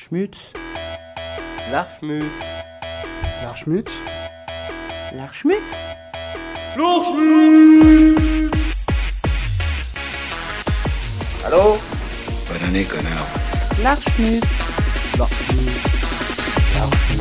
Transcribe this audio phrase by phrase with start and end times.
[0.00, 0.36] L'Archmut.
[1.70, 2.24] L'Archmut.
[3.44, 3.88] L'Archmut.
[5.14, 5.62] L'Archmut.
[11.44, 11.78] Allô?
[12.48, 13.26] Bonne année, connard.
[13.82, 14.42] L'Archmut.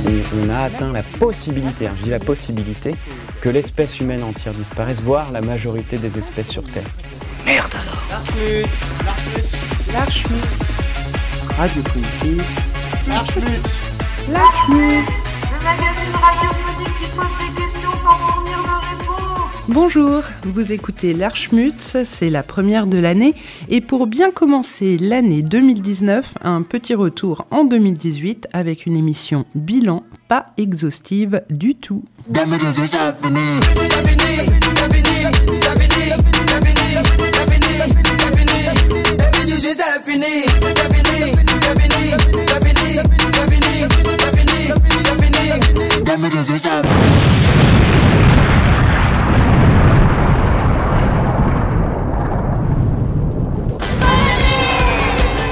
[0.05, 2.95] on, on a atteint la possibilité, hein, je dis la possibilité,
[3.41, 6.87] que l'espèce humaine entière disparaisse, voire la majorité des espèces sur Terre.
[7.45, 8.03] Merde alors.
[8.09, 8.65] L'Archmut.
[9.05, 9.93] L'Archmut.
[9.93, 10.69] L'Archmut.
[11.57, 12.68] Radio Primitive.
[14.25, 16.13] Le magazine
[16.99, 18.49] qui pose des questions sans de.
[19.67, 23.35] Bonjour, vous écoutez l'Archmut, c'est la première de l'année
[23.67, 30.03] et pour bien commencer l'année 2019, un petit retour en 2018 avec une émission bilan
[30.27, 32.03] pas exhaustive du tout.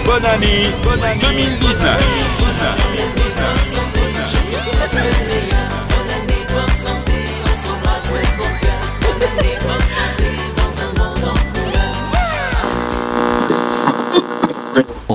[0.05, 2.07] Bonne année, bonne année 2019.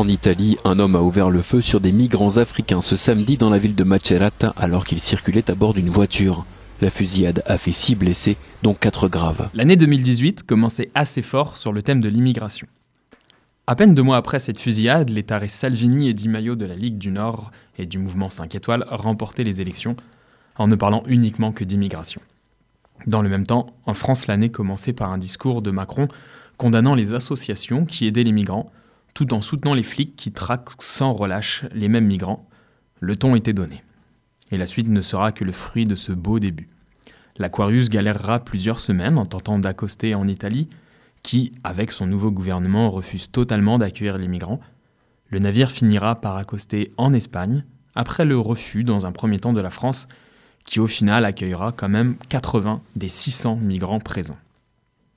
[0.03, 3.51] En Italie, un homme a ouvert le feu sur des migrants africains ce samedi dans
[3.51, 6.45] la ville de Macerata alors qu'ils circulaient à bord d'une voiture.
[6.81, 9.49] La fusillade a fait six blessés, dont quatre graves.
[9.55, 12.67] L'année 2018 commençait assez fort sur le thème de l'immigration.
[13.69, 16.75] À peine deux mois après cette fusillade, les tarés Salvini et Di Maio de la
[16.75, 19.95] Ligue du Nord et du mouvement 5 étoiles remportaient les élections
[20.57, 22.21] en ne parlant uniquement que d'immigration.
[23.07, 26.09] Dans le même temps, en France, l'année commençait par un discours de Macron
[26.57, 28.73] condamnant les associations qui aidaient les migrants,
[29.15, 32.49] tout en soutenant les flics qui traquent sans relâche les mêmes migrants.
[33.01, 33.83] Le ton était donné.
[34.51, 36.69] Et la suite ne sera que le fruit de ce beau début.
[37.37, 40.69] L'Aquarius galérera plusieurs semaines en tentant d'accoster en Italie,
[41.23, 44.61] qui, avec son nouveau gouvernement, refuse totalement d'accueillir les migrants.
[45.29, 49.61] Le navire finira par accoster en Espagne, après le refus dans un premier temps de
[49.61, 50.09] la France,
[50.65, 54.39] qui au final accueillera quand même 80 des 600 migrants présents.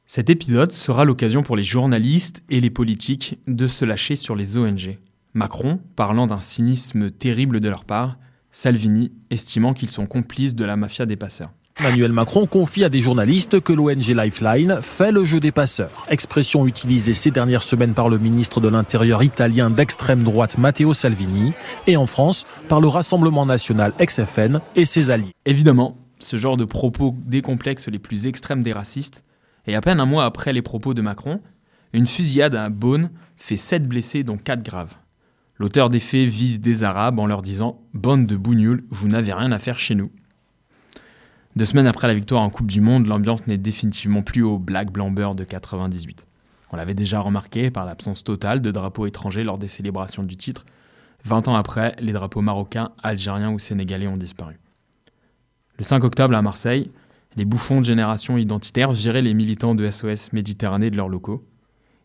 [0.08, 4.58] Cet épisode sera l'occasion pour les journalistes et les politiques de se lâcher sur les
[4.58, 5.00] ONG.
[5.34, 8.18] Macron parlant d'un cynisme terrible de leur part,
[8.52, 11.52] Salvini estimant qu'ils sont complices de la mafia des passeurs.
[11.80, 16.06] Emmanuel Macron confie à des journalistes que l'ONG Lifeline fait le jeu des passeurs.
[16.10, 21.52] Expression utilisée ces dernières semaines par le ministre de l'Intérieur italien d'extrême droite Matteo Salvini
[21.88, 25.34] et en France par le Rassemblement national XFN et ses alliés.
[25.46, 29.25] Évidemment, ce genre de propos décomplexe les plus extrêmes des racistes,
[29.68, 31.42] et à peine un mois après les propos de Macron,
[31.94, 34.94] une fusillade à Beaune fait 7 blessés dont 4 graves.
[35.58, 39.52] L'auteur des faits vise des Arabes en leur disant «Bande de bougnoules, vous n'avez rien
[39.52, 40.12] à faire chez nous».
[41.56, 44.92] Deux semaines après la victoire en Coupe du Monde, l'ambiance n'est définitivement plus au Black
[44.92, 46.28] Blamber de 98.
[46.72, 50.66] On l'avait déjà remarqué par l'absence totale de drapeaux étrangers lors des célébrations du titre.
[51.24, 54.60] 20 ans après, les drapeaux marocains, algériens ou sénégalais ont disparu.
[55.78, 56.92] Le 5 octobre à Marseille,
[57.36, 61.46] les bouffons de génération identitaire viraient les militants de SOS Méditerranée de leurs locaux.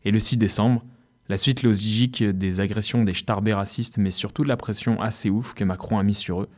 [0.04, 0.84] Et le 6 décembre,
[1.28, 5.54] la suite logique des agressions des starbés racistes, mais surtout de la pression assez ouf
[5.54, 6.48] que Macron a mis sur eux,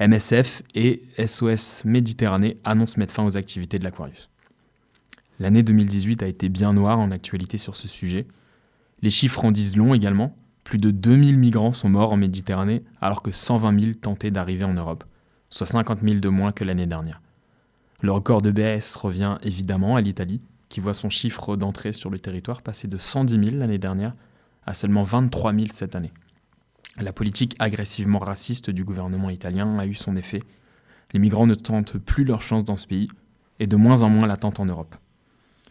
[0.00, 4.28] MSF et SOS Méditerranée annoncent mettre fin aux activités de l'Aquarius.
[5.40, 8.26] L'année 2018 a été bien noire en actualité sur ce sujet.
[9.02, 10.36] Les chiffres en disent long également.
[10.62, 14.74] Plus de 2000 migrants sont morts en Méditerranée alors que 120 000 tentaient d'arriver en
[14.74, 15.04] Europe,
[15.50, 17.20] soit 50 000 de moins que l'année dernière.
[18.04, 22.18] Le record de BS revient évidemment à l'Italie, qui voit son chiffre d'entrée sur le
[22.18, 24.14] territoire passer de 110 000 l'année dernière
[24.66, 26.12] à seulement 23 000 cette année.
[27.00, 30.42] La politique agressivement raciste du gouvernement italien a eu son effet.
[31.14, 33.08] Les migrants ne tentent plus leur chance dans ce pays
[33.58, 34.96] et de moins en moins l'attendent en Europe.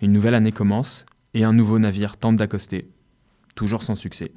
[0.02, 1.06] Une nouvelle année commence
[1.36, 2.90] et un nouveau navire tente d'accoster,
[3.54, 4.32] toujours sans succès.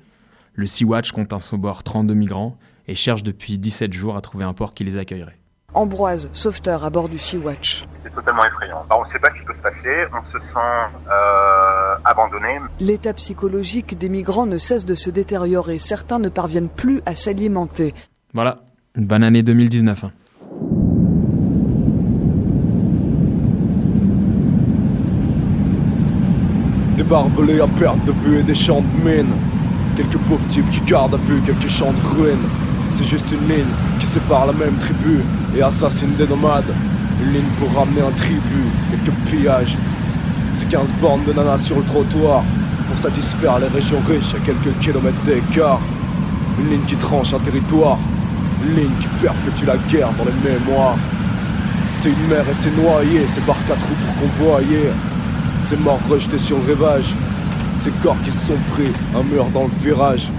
[0.53, 2.59] Le Sea-Watch compte à son bord 32 migrants
[2.89, 5.39] et cherche depuis 17 jours à trouver un port qui les accueillerait.
[5.77, 7.87] Ambroise, sauveteur à bord du Sea-Watch.
[8.03, 8.85] C'est totalement effrayant.
[8.89, 12.59] Alors, on ne sait pas ce qui peut se passer, on se sent euh, abandonné.
[12.81, 15.79] L'état psychologique des migrants ne cesse de se détériorer.
[15.79, 17.93] Certains ne parviennent plus à s'alimenter.
[18.33, 18.61] Voilà,
[18.97, 20.05] une bonne année 2019.
[20.05, 20.11] hein.
[26.97, 29.33] Des barbelés à perte de vue et des champs de mine.
[29.97, 32.49] Quelques pauvres types qui gardent à vue quelques champs de ruines.
[32.97, 35.21] C'est juste une ligne qui sépare la même tribu
[35.55, 36.73] et assassine des nomades.
[37.23, 39.77] Une ligne pour ramener un tribut, quelques pillages.
[40.55, 42.43] C'est 15 bornes de nanas sur le trottoir
[42.89, 45.81] pour satisfaire les régions riches à quelques kilomètres d'écart.
[46.59, 47.99] Une ligne qui tranche un territoire.
[48.65, 50.97] Une ligne qui perpétue la guerre dans les mémoires.
[51.97, 54.89] C'est une mer et c'est noyé, c'est barques à trous pour convoyer.
[55.65, 57.13] C'est morts rejetés sur le rivage.
[57.79, 60.31] Ces corps qui se sont pris un mur dans le virage.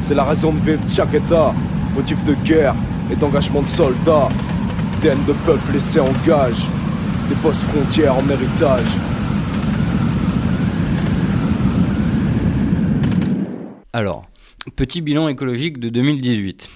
[0.00, 1.52] C'est la raison de vivre chaque état.
[1.94, 2.74] Motif de guerre
[3.10, 4.28] et d'engagement de soldats.
[5.02, 6.68] D'haine de peuple laissés en gage.
[7.28, 8.86] Des postes frontières en héritage.
[13.92, 14.24] Alors,
[14.74, 16.70] petit bilan écologique de 2018.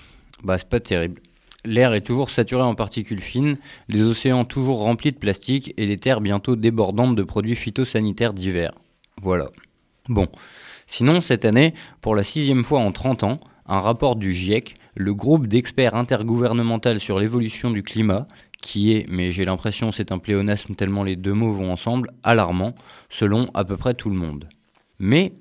[0.44, 1.22] Bah, c'est pas terrible.
[1.64, 3.56] L'air est toujours saturé en particules fines,
[3.88, 8.72] les océans toujours remplis de plastique et les terres bientôt débordantes de produits phytosanitaires divers.
[9.20, 9.48] Voilà.
[10.08, 10.28] Bon.
[10.86, 11.72] Sinon, cette année,
[12.02, 16.98] pour la sixième fois en 30 ans, un rapport du GIEC, le groupe d'experts intergouvernemental
[16.98, 18.26] sur l'évolution du climat,
[18.62, 22.74] qui est, mais j'ai l'impression c'est un pléonasme tellement les deux mots vont ensemble, alarmant,
[23.10, 24.48] selon à peu près tout le monde.
[24.98, 25.34] Mais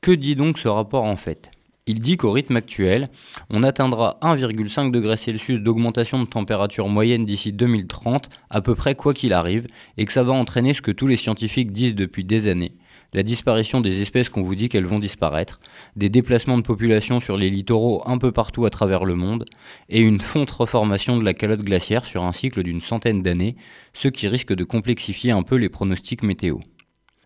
[0.00, 1.52] que dit donc ce rapport en fait?
[1.88, 3.06] Il dit qu'au rythme actuel,
[3.48, 9.14] on atteindra 1,5 degré Celsius d'augmentation de température moyenne d'ici 2030, à peu près quoi
[9.14, 12.48] qu'il arrive, et que ça va entraîner ce que tous les scientifiques disent depuis des
[12.48, 12.72] années,
[13.12, 15.58] la disparition des espèces qu'on vous dit qu'elles vont disparaître,
[15.96, 19.44] des déplacements de population sur les littoraux un peu partout à travers le monde,
[19.88, 23.56] et une fonte reformation de la calotte glaciaire sur un cycle d'une centaine d'années,
[23.94, 26.58] ce qui risque de complexifier un peu les pronostics météo.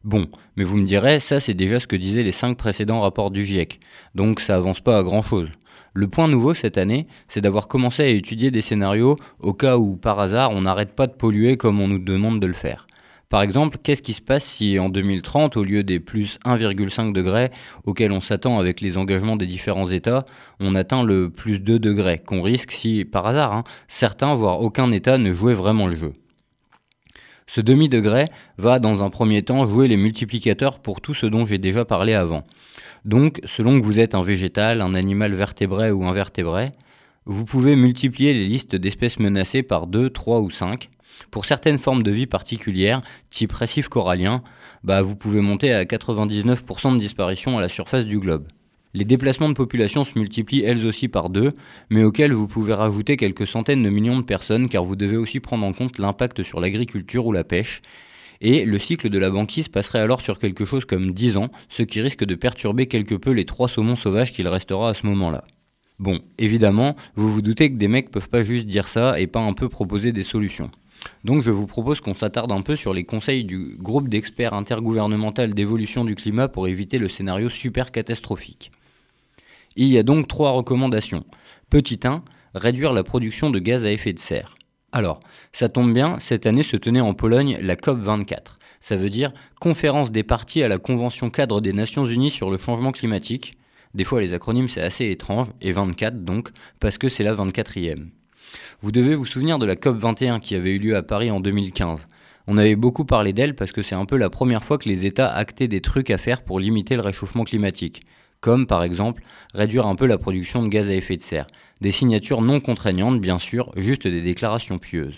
[0.03, 3.31] Bon, mais vous me direz, ça c'est déjà ce que disaient les cinq précédents rapports
[3.31, 3.81] du GIEC,
[4.15, 5.51] donc ça avance pas à grand chose.
[5.93, 9.97] Le point nouveau cette année, c'est d'avoir commencé à étudier des scénarios au cas où
[9.97, 12.87] par hasard on n'arrête pas de polluer comme on nous demande de le faire.
[13.31, 17.51] Par exemple, qu'est-ce qui se passe si en 2030, au lieu des plus 1,5 degrés
[17.85, 20.25] auxquels on s'attend avec les engagements des différents États,
[20.59, 24.91] on atteint le plus 2 degrés, qu'on risque si, par hasard, hein, certains, voire aucun
[24.91, 26.13] État ne jouait vraiment le jeu?
[27.47, 28.25] Ce demi-degré
[28.59, 32.15] va dans un premier temps jouer les multiplicateurs pour tout ce dont j'ai déjà parlé
[32.15, 32.45] avant.
[33.05, 36.73] Donc, selon que vous êtes un végétal, un animal vertébré ou invertébré,
[37.27, 40.91] vous pouvez multiplier les listes d'espèces menacées par 2, 3 ou 5.
[41.31, 44.43] Pour certaines formes de vie particulières, type récif corallien,
[44.85, 48.47] bah vous pouvez monter à 99% de disparition à la surface du globe.
[48.93, 51.51] Les déplacements de population se multiplient elles aussi par deux,
[51.91, 55.39] mais auxquels vous pouvez rajouter quelques centaines de millions de personnes car vous devez aussi
[55.39, 57.83] prendre en compte l'impact sur l'agriculture ou la pêche.
[58.41, 61.83] Et le cycle de la banquise passerait alors sur quelque chose comme 10 ans, ce
[61.83, 65.45] qui risque de perturber quelque peu les trois saumons sauvages qu'il restera à ce moment-là.
[66.01, 69.41] Bon, évidemment, vous vous doutez que des mecs peuvent pas juste dire ça et pas
[69.41, 70.71] un peu proposer des solutions.
[71.25, 75.55] Donc je vous propose qu'on s'attarde un peu sur les conseils du groupe d'experts intergouvernemental
[75.55, 78.71] d'évolution du climat pour éviter le scénario super catastrophique.
[79.77, 81.25] Il y a donc trois recommandations.
[81.69, 82.23] Petit 1,
[82.55, 84.57] réduire la production de gaz à effet de serre.
[84.93, 85.21] Alors,
[85.53, 88.59] ça tombe bien, cette année se tenait en Pologne la COP24.
[88.81, 92.59] Ça veut dire Conférence des parties à la Convention cadre des Nations Unies sur le
[92.59, 93.57] changement climatique.
[93.95, 96.51] Des fois, les acronymes, c'est assez étrange, et 24 donc,
[96.81, 98.09] parce que c'est la 24e.
[98.81, 102.09] Vous devez vous souvenir de la COP21 qui avait eu lieu à Paris en 2015.
[102.47, 105.07] On avait beaucoup parlé d'elle parce que c'est un peu la première fois que les
[105.07, 108.03] États actaient des trucs à faire pour limiter le réchauffement climatique
[108.41, 109.23] comme par exemple
[109.55, 111.47] réduire un peu la production de gaz à effet de serre.
[111.81, 115.17] Des signatures non contraignantes, bien sûr, juste des déclarations pieuses.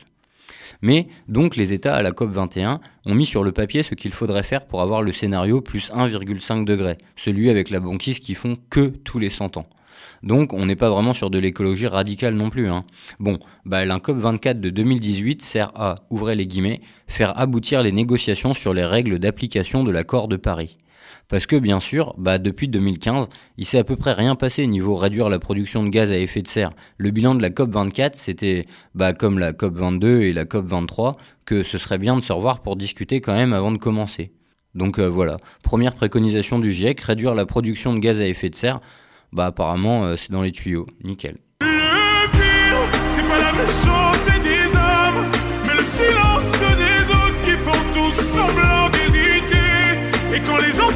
[0.81, 4.43] Mais donc les États à la COP21 ont mis sur le papier ce qu'il faudrait
[4.43, 8.89] faire pour avoir le scénario plus 1,5 degré, celui avec la banquise qui font que
[8.89, 9.67] tous les 100 ans.
[10.23, 12.69] Donc on n'est pas vraiment sur de l'écologie radicale non plus.
[12.69, 12.85] Hein.
[13.19, 18.55] Bon, bah, la COP24 de 2018 sert à, ouvrez les guillemets, faire aboutir les négociations
[18.55, 20.77] sur les règles d'application de l'accord de Paris.
[21.29, 24.97] Parce que bien sûr, bah, depuis 2015, il s'est à peu près rien passé niveau
[24.97, 26.73] réduire la production de gaz à effet de serre.
[26.99, 31.79] Le bilan de la COP24, c'était bah, comme la COP22 et la COP23, que ce
[31.79, 34.33] serait bien de se revoir pour discuter quand même avant de commencer.
[34.75, 38.55] Donc euh, voilà, première préconisation du GIEC, réduire la production de gaz à effet de
[38.55, 38.81] serre.
[39.33, 41.39] Bah apparemment euh, c'est dans les tuyaux, nickel.
[41.63, 42.77] Le pire,
[43.11, 45.27] c'est pas la méchanceté des hommes,
[45.67, 49.99] mais le silence des autres qui font tous semblant d'hésiter.
[50.35, 50.92] Et quand les enfants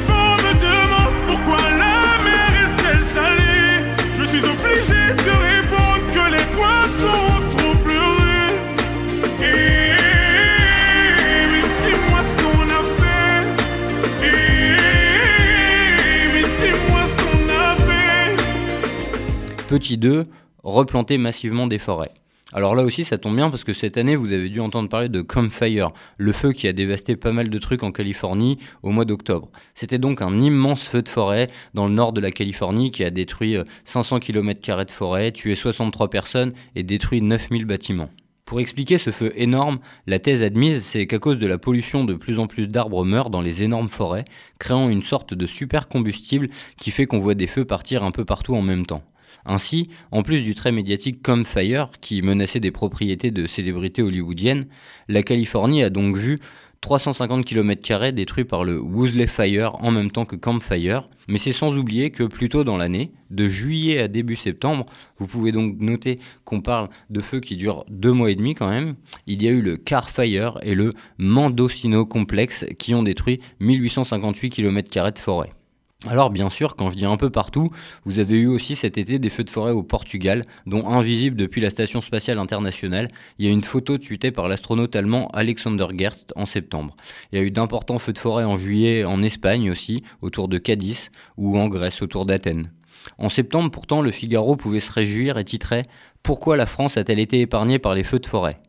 [19.67, 20.23] Petit 2,
[20.63, 22.13] replanter massivement des forêts.
[22.53, 25.09] Alors là aussi, ça tombe bien parce que cette année, vous avez dû entendre parler
[25.09, 29.03] de Campfire, le feu qui a dévasté pas mal de trucs en Californie au mois
[29.03, 29.49] d'octobre.
[29.73, 33.09] C'était donc un immense feu de forêt dans le nord de la Californie qui a
[33.09, 38.09] détruit 500 euh, km de forêt, tué 63 personnes et détruit 9000 bâtiments.
[38.45, 42.13] Pour expliquer ce feu énorme, la thèse admise, c'est qu'à cause de la pollution, de
[42.13, 44.23] plus en plus d'arbres meurent dans les énormes forêts,
[44.59, 46.47] créant une sorte de super combustible
[46.77, 49.03] qui fait qu'on voit des feux partir un peu partout en même temps
[49.47, 54.67] Ainsi, en plus du très médiatique Campfire, qui menaçait des propriétés de célébrités hollywoodiennes,
[55.07, 56.37] la Californie a donc vu
[56.81, 61.09] 350 km détruits par le Woolsey Fire en même temps que Campfire.
[61.27, 64.85] Mais c'est sans oublier que plus tôt dans l'année, de juillet à début septembre,
[65.17, 68.69] vous pouvez donc noter qu'on parle de feux qui durent deux mois et demi quand
[68.69, 73.39] même, il y a eu le Car Fire et le Mendocino Complex qui ont détruit
[73.59, 75.56] 1858 km de forêt.
[76.05, 77.71] Alors bien sûr, quand je dis un peu partout,
[78.05, 81.59] vous avez eu aussi cet été des feux de forêt au Portugal, dont invisible depuis
[81.59, 83.07] la Station spatiale internationale.
[83.39, 86.95] Il y a une photo tweetée par l'astronaute allemand Alexander Gerst en septembre.
[87.31, 90.59] Il y a eu d'importants feux de forêt en juillet en Espagne aussi, autour de
[90.59, 92.71] Cadiz, ou en Grèce, autour d'Athènes.
[93.17, 95.83] En septembre, pourtant, le Figaro pouvait se réjouir et titrait
[96.21, 98.61] Pourquoi la France a-t-elle été épargnée par les feux de forêt?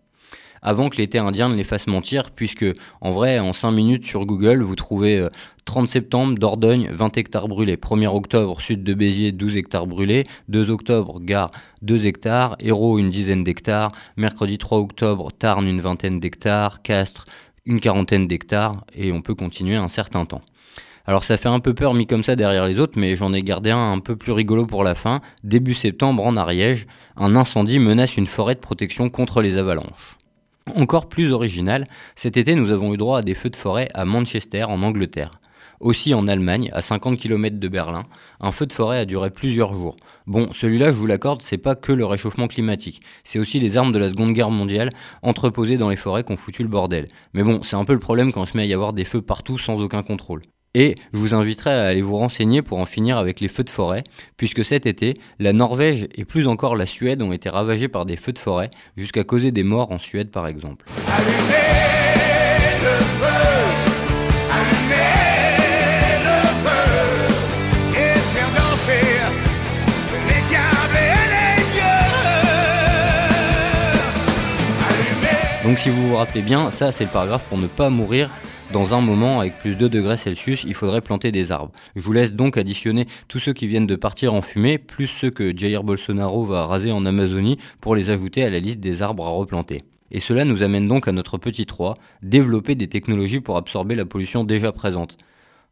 [0.62, 2.67] Avant que l'été indien ne les fasse mentir, puisque
[3.00, 5.27] en vrai, en 5 minutes sur Google, vous trouvez
[5.65, 7.77] 30 euh, septembre, Dordogne, 20 hectares brûlés.
[7.77, 10.25] 1er octobre, sud de Béziers, 12 hectares brûlés.
[10.49, 11.50] 2 octobre, Gare,
[11.83, 12.57] 2 hectares.
[12.61, 13.93] Hérault, une dizaine d'hectares.
[14.17, 16.83] Mercredi 3 octobre, Tarn, une vingtaine d'hectares.
[16.83, 17.25] Castres,
[17.67, 18.85] une quarantaine d'hectares.
[18.95, 20.43] Et on peut continuer un certain temps.
[21.09, 23.43] Alors ça fait un peu peur mis comme ça derrière les autres, mais j'en ai
[23.43, 25.23] gardé un un peu plus rigolo pour la fin.
[25.43, 26.87] Début septembre en Ariège,
[27.17, 30.17] un incendie menace une forêt de protection contre les avalanches.
[30.75, 34.04] Encore plus original, cet été nous avons eu droit à des feux de forêt à
[34.04, 35.32] Manchester en Angleterre.
[35.80, 38.04] Aussi en Allemagne, à 50 km de Berlin,
[38.40, 39.96] un feu de forêt a duré plusieurs jours.
[40.26, 43.92] Bon, celui-là, je vous l'accorde, c'est pas que le réchauffement climatique, c'est aussi les armes
[43.92, 44.90] de la Seconde Guerre mondiale
[45.22, 47.06] entreposées dans les forêts qui ont foutu le bordel.
[47.32, 49.04] Mais bon, c'est un peu le problème quand on se met à y avoir des
[49.04, 50.42] feux partout sans aucun contrôle.
[50.80, 53.68] Et je vous inviterai à aller vous renseigner pour en finir avec les feux de
[53.68, 54.04] forêt,
[54.37, 58.14] puisque cet été, la Norvège et plus encore la Suède ont été ravagés par des
[58.14, 60.85] feux de forêt, jusqu'à causer des morts en Suède par exemple.
[75.64, 78.30] Donc si vous vous rappelez bien, ça c'est le paragraphe pour ne pas mourir
[78.72, 81.72] dans un moment, avec plus de 2 degrés Celsius, il faudrait planter des arbres.
[81.96, 85.30] Je vous laisse donc additionner tous ceux qui viennent de partir en fumée, plus ceux
[85.30, 89.26] que Jair Bolsonaro va raser en Amazonie pour les ajouter à la liste des arbres
[89.26, 89.82] à replanter.
[90.10, 94.04] Et cela nous amène donc à notre petit 3, développer des technologies pour absorber la
[94.04, 95.16] pollution déjà présente.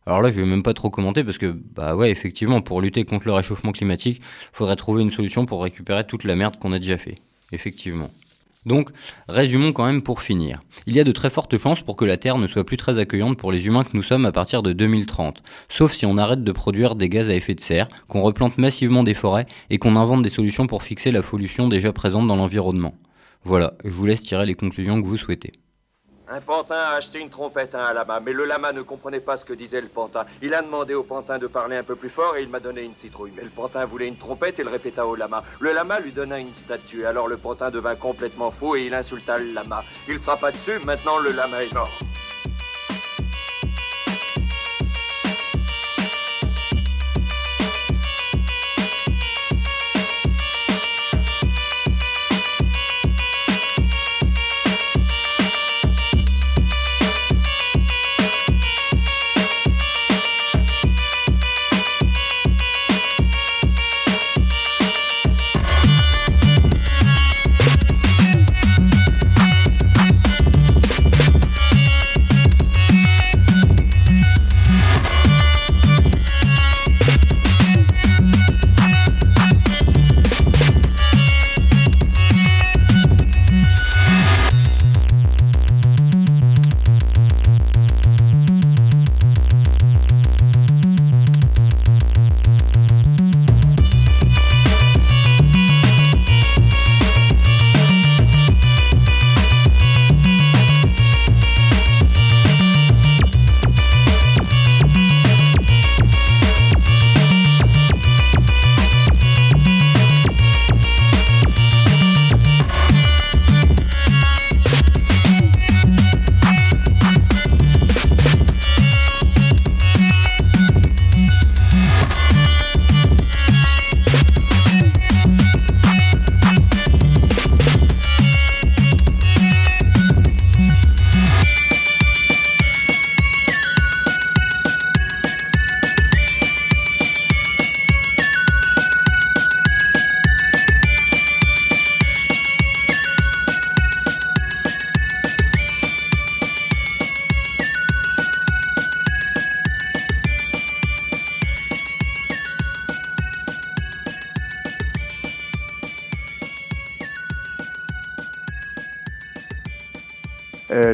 [0.06, 3.04] Alors là, je vais même pas trop commenter parce que, bah ouais, effectivement, pour lutter
[3.04, 6.72] contre le réchauffement climatique, il faudrait trouver une solution pour récupérer toute la merde qu'on
[6.72, 7.16] a déjà fait.
[7.52, 8.10] Effectivement.
[8.66, 8.90] Donc,
[9.28, 10.60] résumons quand même pour finir.
[10.86, 12.98] Il y a de très fortes chances pour que la Terre ne soit plus très
[12.98, 16.42] accueillante pour les humains que nous sommes à partir de 2030, sauf si on arrête
[16.42, 19.96] de produire des gaz à effet de serre, qu'on replante massivement des forêts et qu'on
[19.96, 22.92] invente des solutions pour fixer la pollution déjà présente dans l'environnement.
[23.44, 25.52] Voilà, je vous laisse tirer les conclusions que vous souhaitez.
[26.28, 29.36] Un pantin a acheté une trompette à un lama, mais le lama ne comprenait pas
[29.36, 30.26] ce que disait le pantin.
[30.42, 32.82] Il a demandé au pantin de parler un peu plus fort et il m'a donné
[32.82, 33.32] une citrouille.
[33.36, 35.44] Mais le pantin voulait une trompette et le répéta au lama.
[35.60, 39.38] Le lama lui donna une statue, alors le pantin devint complètement fou et il insulta
[39.38, 39.84] le lama.
[40.08, 41.92] Il frappa dessus, maintenant le lama est mort.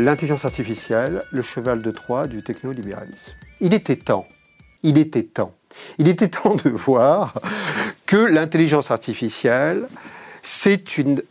[0.02, 3.32] L'intelligence artificielle, le cheval de Troie du technolibéralisme.
[3.60, 4.26] Il était temps,
[4.82, 5.54] il était temps,
[5.98, 7.38] il était temps de voir
[8.06, 9.86] que l'intelligence artificielle,
[10.42, 11.22] c'est une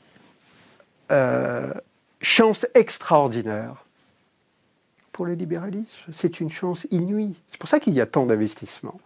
[1.11, 1.73] euh,
[2.21, 3.85] chance extraordinaire
[5.11, 6.11] pour le libéralisme.
[6.13, 7.35] C'est une chance inouïe.
[7.47, 8.99] C'est pour ça qu'il y a tant d'investissements.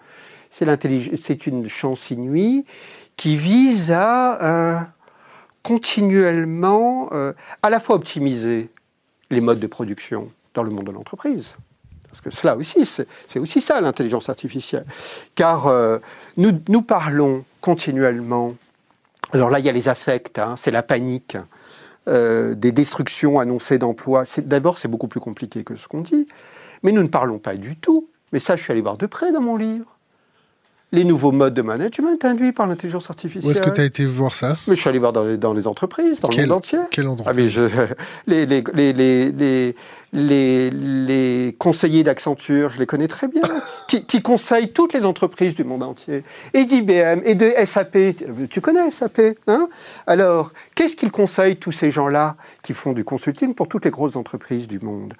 [0.51, 2.65] C'est une chance inouïe
[3.17, 4.79] qui vise à euh,
[5.63, 8.69] continuellement euh, à la fois optimiser
[9.29, 11.55] les modes de production dans le monde de l'entreprise.
[12.09, 14.85] Parce que cela aussi, c'est aussi ça l'intelligence artificielle.
[15.35, 15.97] Car euh,
[16.37, 18.55] nous, nous parlons continuellement,
[19.33, 21.37] alors là il y a les affects, hein, c'est la panique,
[22.07, 24.23] euh, des destructions annoncées d'emplois.
[24.37, 26.27] D'abord c'est beaucoup plus compliqué que ce qu'on dit,
[26.83, 29.31] mais nous ne parlons pas du tout, mais ça je suis allé voir de près
[29.33, 29.94] dans mon livre,
[30.91, 33.45] les nouveaux modes de management induits par l'intelligence artificielle.
[33.45, 34.57] Où est-ce que tu as été voir ça?
[34.67, 36.79] Mais je suis allé voir dans les, dans les entreprises, dans Quel- le monde entier.
[36.91, 37.61] Quel endroit Ah, mais je,
[40.13, 43.41] les, conseillers d'Accenture, je les connais très bien,
[43.87, 46.23] qui, qui conseillent toutes les entreprises du monde entier,
[46.53, 47.97] et d'IBM, et de SAP.
[48.49, 49.67] Tu connais SAP hein?
[50.07, 54.15] Alors, qu'est-ce qu'ils conseillent, tous ces gens-là, qui font du consulting pour toutes les grosses
[54.15, 55.13] entreprises du monde?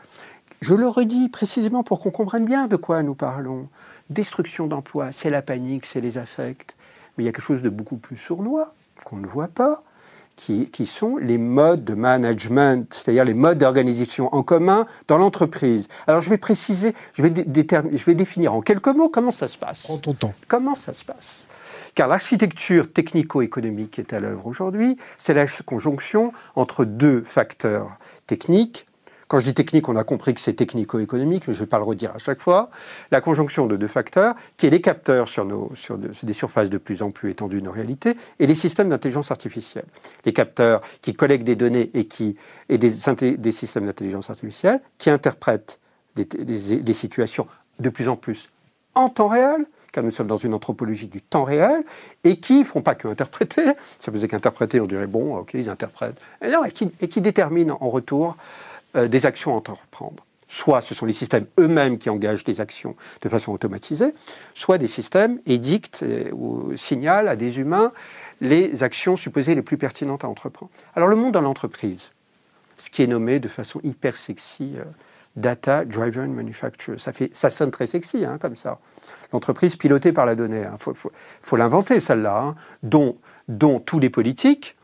[0.62, 3.68] Je le redis précisément pour qu'on comprenne bien de quoi nous parlons.
[4.10, 6.76] Destruction d'emplois, c'est la panique, c'est les affects.
[7.18, 9.84] Mais il y a quelque chose de beaucoup plus sournois, qu'on ne voit pas,
[10.36, 15.88] qui, qui sont les modes de management, c'est-à-dire les modes d'organisation en commun dans l'entreprise.
[16.08, 19.58] Alors je vais préciser, je vais, je vais définir en quelques mots comment ça se
[19.58, 19.84] passe.
[19.84, 20.34] Prends ton temps.
[20.48, 21.48] Comment ça se passe?
[21.96, 27.98] Car l'architecture technico-économique qui est à l'œuvre aujourd'hui, c'est la conjonction entre deux facteurs
[28.28, 28.86] techniques.
[29.28, 31.84] Quand je dis technique, on a compris que c'est technico-économique, je ne vais pas le
[31.84, 32.70] redire à chaque fois.
[33.10, 35.72] La conjonction de deux facteurs, qui est les capteurs sur, nos,
[36.22, 39.86] des surfaces de plus en plus étendues de nos réalités, et les systèmes d'intelligence artificielle.
[40.26, 42.38] Les capteurs qui collectent des données et, qui,
[42.70, 42.92] et des,
[43.38, 45.80] des systèmes d'intelligence artificielle qui interprètent
[46.16, 47.48] des, des- situations
[47.80, 48.50] de plus en plus
[48.94, 51.84] en temps réel, car nous sommes dans une anthropologie du temps réel,
[52.24, 53.66] et qui ne font pas que interpréter.
[54.00, 56.22] Ça faisait qu'interpréter, on dirait, bon, ok, ils interprètent.
[56.44, 58.38] Non, et qui, et qui déterminent en retour
[58.96, 60.26] euh, des actions à entreprendre.
[60.48, 64.14] Soit ce sont les systèmes eux-mêmes qui engagent des actions de façon automatisée,
[64.54, 67.92] soit des systèmes édictent euh, ou signalent à des humains
[68.42, 70.72] les actions supposées les plus pertinentes à entreprendre.
[70.96, 72.12] Alors le monde de l'entreprise,
[72.78, 74.84] ce qui est nommé de façon hyper sexy, euh,
[75.36, 76.96] Data Driven Manufacture.
[77.00, 78.80] Ça, sonne très sexy, hein, comme ça.
[79.34, 80.64] L'entreprise pilotée par la donnée.
[80.72, 83.18] Il faut, faut- l'inventer, celle-là, hein, dont
[83.86, 84.78] tous les politiques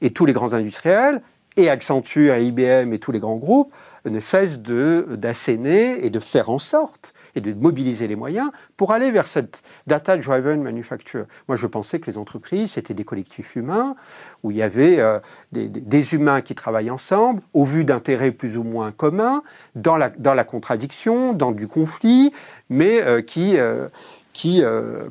[0.00, 1.20] et tous les grands industriels,
[1.56, 6.48] et Accenture, et IBM et tous les grands groupes, ne cessent d'asséner et de faire
[6.50, 11.26] en sorte et de mobiliser les moyens pour aller vers cette data-driven manufacture.
[11.48, 13.96] Moi, je pensais que les entreprises, c'était des collectifs humains
[14.42, 15.18] où il y avait euh,
[15.52, 19.42] des, humains qui travaillent ensemble au vu d'intérêts plus ou moins communs,
[19.74, 22.32] dans la, dans la contradiction, dans du conflit,
[22.68, 23.88] mais euh, qui, euh,
[24.32, 24.62] qui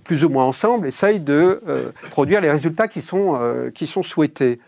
[0.03, 1.61] plus ou moins ensemble, essayent de
[2.09, 3.37] produire les résultats qui sont,
[3.75, 4.59] qui sont souhaités.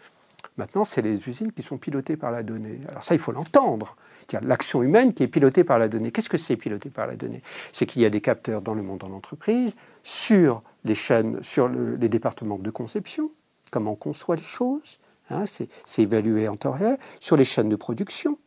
[0.58, 2.82] Maintenant, c'est les usines qui sont pilotées par la donnée.
[2.90, 3.96] Alors ça, il faut l'entendre.
[4.28, 6.12] C'est-à-dire L'action humaine qui est pilotée par la donnée.
[6.12, 7.42] Qu'est-ce que c'est piloté par la donnée?
[7.72, 11.68] C'est qu'il y a des capteurs dans le monde de l'entreprise, sur les chaînes, sur
[11.68, 13.32] le- les départements de conception,
[13.72, 17.76] comment on conçoit les choses, hein, c'est évalué en temps réel, sur les chaînes de
[17.76, 18.38] production,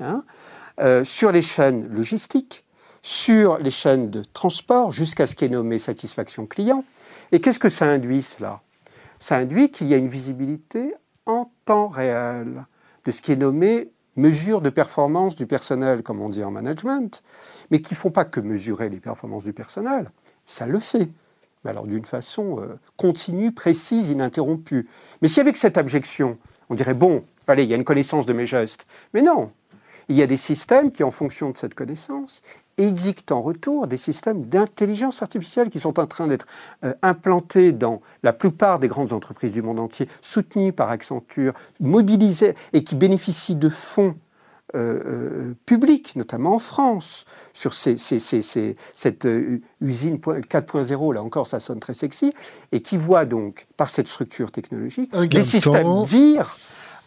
[0.00, 0.24] hein,
[0.80, 2.64] euh, sur les chaînes logistiques,
[3.02, 6.84] sur les chaînes de transport, jusqu'à ce qui est nommé satisfaction client.
[7.32, 8.62] Et qu'est-ce que ça induit, cela?
[9.18, 11.01] Ça induit qu'il y a une visibilité en
[11.64, 12.66] temps réel
[13.04, 17.22] de ce qui est nommé mesure de performance du personnel, comme on dit en management,
[17.70, 20.10] mais qui ne font pas que mesurer les performances du personnel,
[20.46, 21.08] ça le fait.
[21.64, 24.88] Mais alors d'une façon euh, continue, précise, ininterrompue.
[25.22, 28.32] Mais si avec cette abjection, on dirait, bon, allez, il y a une connaissance de
[28.32, 28.86] mes gestes.
[29.14, 29.52] Mais non,
[30.08, 32.42] il y a des systèmes qui, en fonction de cette connaissance,
[32.78, 36.46] exigent en retour des systèmes d'intelligence artificielle qui sont en train d'être
[36.84, 42.54] euh, implantés dans la plupart des grandes entreprises du monde entier, soutenus par Accenture, mobilisés
[42.72, 44.14] et qui bénéficient de fonds
[44.74, 50.40] euh, euh, publics, notamment en France, sur ces- ces- ces- ces- cette euh, usine point-
[50.40, 52.32] 4.0, là encore ça sonne très sexy,
[52.72, 56.04] et qui voit donc, par cette structure technologique, des de systèmes temps.
[56.04, 56.56] dire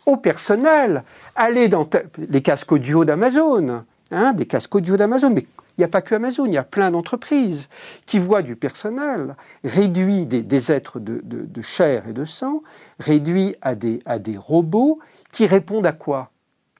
[0.05, 1.03] au personnel,
[1.35, 1.89] allez dans
[2.29, 6.15] les casques audio d'Amazon, hein, des casques audio d'Amazon, mais il n'y a pas que
[6.15, 7.69] Amazon, il y a plein d'entreprises
[8.05, 12.61] qui voient du personnel réduit, des, êtres de chair et de sang,
[12.99, 14.99] réduits à des, à des robots
[15.31, 16.31] qui répondent à quoi?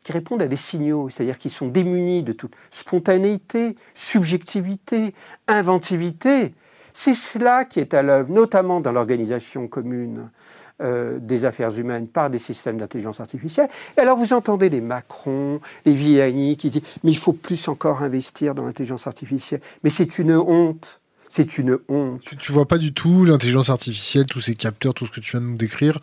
[0.05, 5.13] Qui répondent à des signaux, c'est-à-dire qui sont démunis de toute spontanéité, subjectivité,
[5.47, 6.53] inventivité.
[6.93, 10.29] C'est cela qui est à l'œuvre, notamment dans l'organisation commune
[10.81, 13.69] euh, des affaires humaines par des systèmes d'intelligence artificielle.
[13.97, 18.01] Et alors vous entendez les Macron, les Villani qui disent mais il faut plus encore
[18.01, 19.61] investir dans l'intelligence artificielle.
[19.83, 20.99] Mais c'est une honte.
[21.29, 22.21] C'est une honte.
[22.21, 25.31] Tu, tu vois pas du tout l'intelligence artificielle, tous ces capteurs, tout ce que tu
[25.31, 25.99] viens de nous décrire,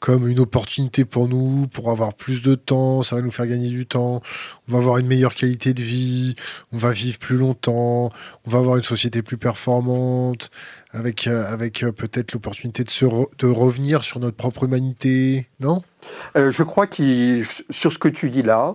[0.00, 3.68] comme une opportunité pour nous, pour avoir plus de temps, ça va nous faire gagner
[3.68, 4.22] du temps,
[4.66, 6.36] on va avoir une meilleure qualité de vie,
[6.72, 8.10] on va vivre plus longtemps,
[8.46, 10.50] on va avoir une société plus performante,
[10.92, 15.82] avec, euh, avec euh, peut-être l'opportunité de, se de revenir sur notre propre humanité, non?
[16.36, 18.74] Euh, je crois que sur ce que tu dis là,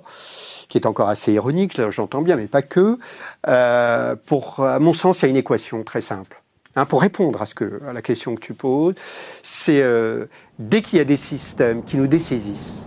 [0.69, 2.99] qui est encore assez ironique, j'entends bien, mais pas que,
[3.47, 6.41] euh, pour, à mon sens, il y a une équation très simple.
[6.77, 8.95] Hein, pour répondre à, la question que tu poses,
[9.43, 10.25] c'est euh,
[10.59, 12.85] dès qu'il y a des systèmes qui nous dessaisissent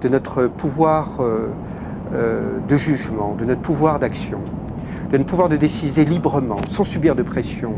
[0.00, 1.50] de notre pouvoir euh,
[2.12, 4.38] euh, de jugement, de notre pouvoir d'action,
[5.10, 7.74] de notre pouvoir de décider librement, sans subir de pression,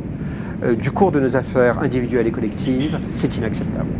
[0.78, 3.90] du cours de nos affaires individuelles et collectives, c'est inacceptable.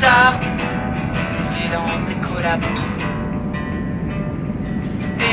[0.00, 0.34] Ça.
[1.30, 2.84] C'est le silence des collabos.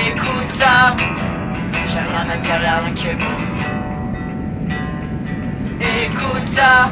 [0.07, 0.95] Écoute ça,
[1.87, 3.37] j'ai rien à dire, rien qui est beau.
[6.05, 6.89] Écoute ça,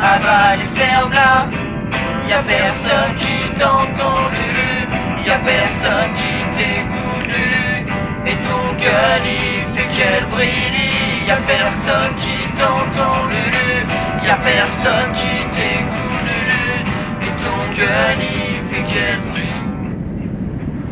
[0.00, 1.46] avale et ferme là.
[2.28, 4.88] Y'a personne qui t'entend, Lulu.
[5.26, 7.86] Y'a personne qui t'écoute, Lulu.
[8.26, 11.26] Et ton gueule, il fait qu'elle brille.
[11.28, 14.26] Y'a personne qui t'entend, Lulu.
[14.26, 16.03] Y'a personne qui t'écoute.
[17.74, 19.62] Fait qu'elle brille.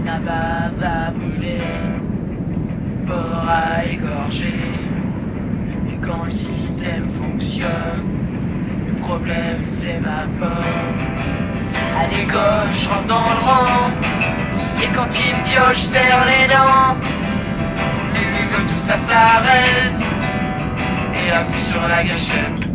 [0.05, 1.61] Tabac va brûler,
[3.07, 4.61] porc à égorger.
[5.89, 8.05] Et quand le système fonctionne,
[8.89, 10.49] le problème s'évapore.
[12.01, 13.91] Allez gauche, rentre dans le rang.
[14.83, 16.97] Et quand il pioche, serre les dents.
[18.15, 20.03] Lulu que tout ça s'arrête.
[21.15, 22.67] Et appuie sur la gâchette.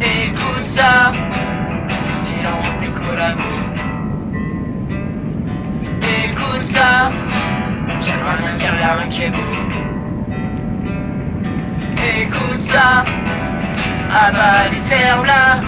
[0.00, 1.12] Écoute ça,
[6.24, 7.10] Écoute ça,
[8.00, 9.54] j'aimerais bien dire rien qui est beau.
[12.20, 13.04] Écoute ça,
[14.12, 15.60] avale et ferme là.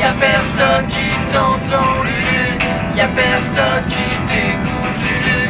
[0.00, 2.58] Y'a personne qui t'entend, Lulu.
[2.96, 5.42] Y'a personne qui t'écoute, Lulu.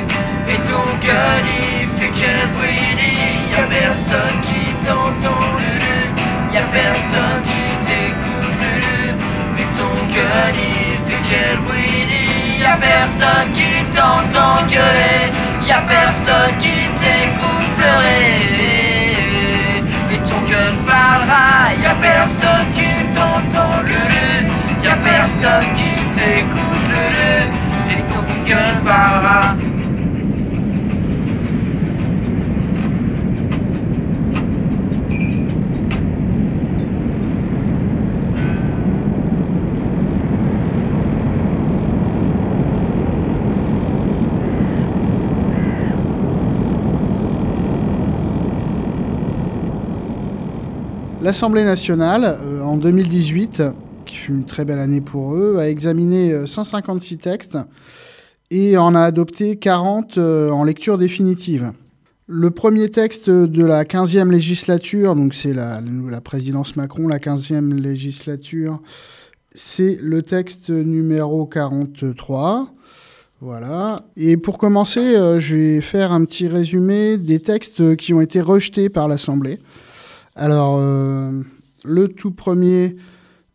[0.49, 3.51] Et ton cœur il fait qu'elle brille.
[3.53, 5.99] Y'a personne qui t'entend, Lulu.
[6.55, 9.15] Y'a personne qui t'écoute, Lulu.
[9.55, 10.76] Mais ton cœur il
[11.29, 12.61] qu'elle brille.
[12.61, 15.31] Y'a personne qui t'entend gueuler.
[15.67, 19.17] Y'a personne qui t'écoute pleurer.
[20.13, 21.75] Et ton gueule parlera.
[21.83, 24.51] Y'a personne qui t'entend Lulu.
[24.83, 27.37] Y'a personne qui t'écoute Lulu.
[27.91, 29.57] Et ton gueule parlera.
[51.27, 53.61] L'Assemblée nationale, euh, en 2018,
[54.07, 57.59] qui fut une très belle année pour eux, a examiné euh, 156 textes
[58.53, 61.73] et en a adopté 40 euh, en lecture définitive.
[62.29, 67.75] Le premier texte de la 15e législature, donc c'est la, la présidence Macron, la 15e
[67.75, 68.81] législature,
[69.53, 72.73] c'est le texte numéro 43.
[73.41, 74.03] Voilà.
[74.17, 78.41] Et pour commencer, euh, je vais faire un petit résumé des textes qui ont été
[78.41, 79.59] rejetés par l'Assemblée.
[80.37, 81.43] Alors, euh,
[81.83, 82.97] le tout premier,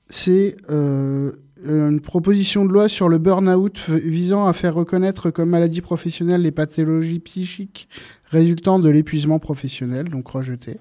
[0.10, 1.32] c'est euh,
[1.64, 6.52] une proposition de loi sur le burn-out visant à faire reconnaître comme maladie professionnelle les
[6.52, 7.88] pathologies psychiques
[8.26, 10.80] résultant de l'épuisement professionnel, donc rejeté.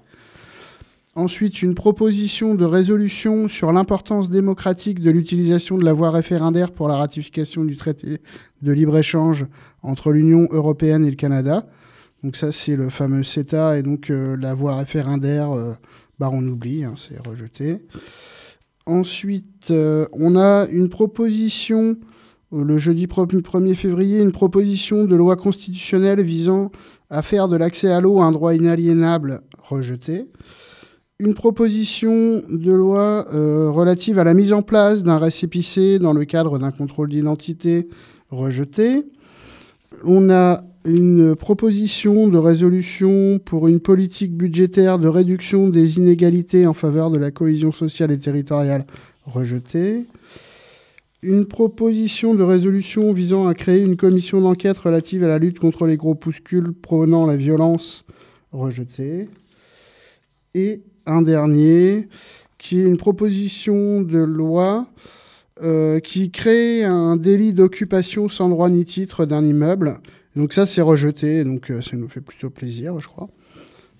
[1.13, 6.87] Ensuite, une proposition de résolution sur l'importance démocratique de l'utilisation de la voie référendaire pour
[6.87, 8.21] la ratification du traité
[8.61, 9.45] de libre-échange
[9.83, 11.67] entre l'Union européenne et le Canada.
[12.23, 15.73] Donc ça, c'est le fameux CETA, et donc euh, la voie référendaire, euh,
[16.19, 17.79] bah, on oublie, hein, c'est rejeté.
[18.85, 21.97] ensuite, euh, on a une proposition,
[22.51, 26.71] le jeudi 1er février, une proposition de loi constitutionnelle visant
[27.09, 30.29] à faire de l'accès à l'eau un droit inaliénable rejeté.
[31.17, 36.57] Une proposition de loi relative à la mise en place d'un récépissé dans le cadre
[36.57, 37.87] d'un contrôle d'identité
[38.31, 39.05] rejeté.
[40.03, 46.73] On a une proposition de résolution pour une politique budgétaire de réduction des inégalités en
[46.73, 48.85] faveur de la cohésion sociale et territoriale
[49.25, 50.05] rejetée.
[51.21, 55.85] Une proposition de résolution visant à créer une commission d'enquête relative à la lutte contre
[55.85, 58.03] les groupuscules prônant la violence
[58.51, 59.29] rejetée.
[60.55, 62.07] Et un dernier,
[62.57, 64.87] qui est une proposition de loi
[65.61, 69.99] euh, qui crée un délit d'occupation sans droit ni titre d'un immeuble.
[70.35, 73.27] Donc ça, c'est rejeté, donc euh, ça nous fait plutôt plaisir, je crois.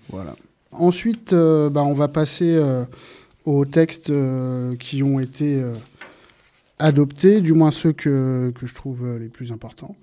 [0.10, 0.36] Voilà.
[0.72, 2.86] Ensuite, euh, bah, on va passer euh,
[3.46, 4.12] aux textes
[4.80, 5.64] qui ont été
[6.80, 9.96] adoptés, du moins ceux que, que je trouve les plus importants.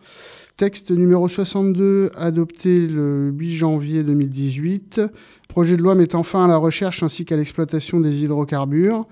[0.57, 5.01] Texte numéro 62, adopté le 8 janvier 2018.
[5.47, 9.07] Projet de loi mettant fin à la recherche ainsi qu'à l'exploitation des hydrocarbures.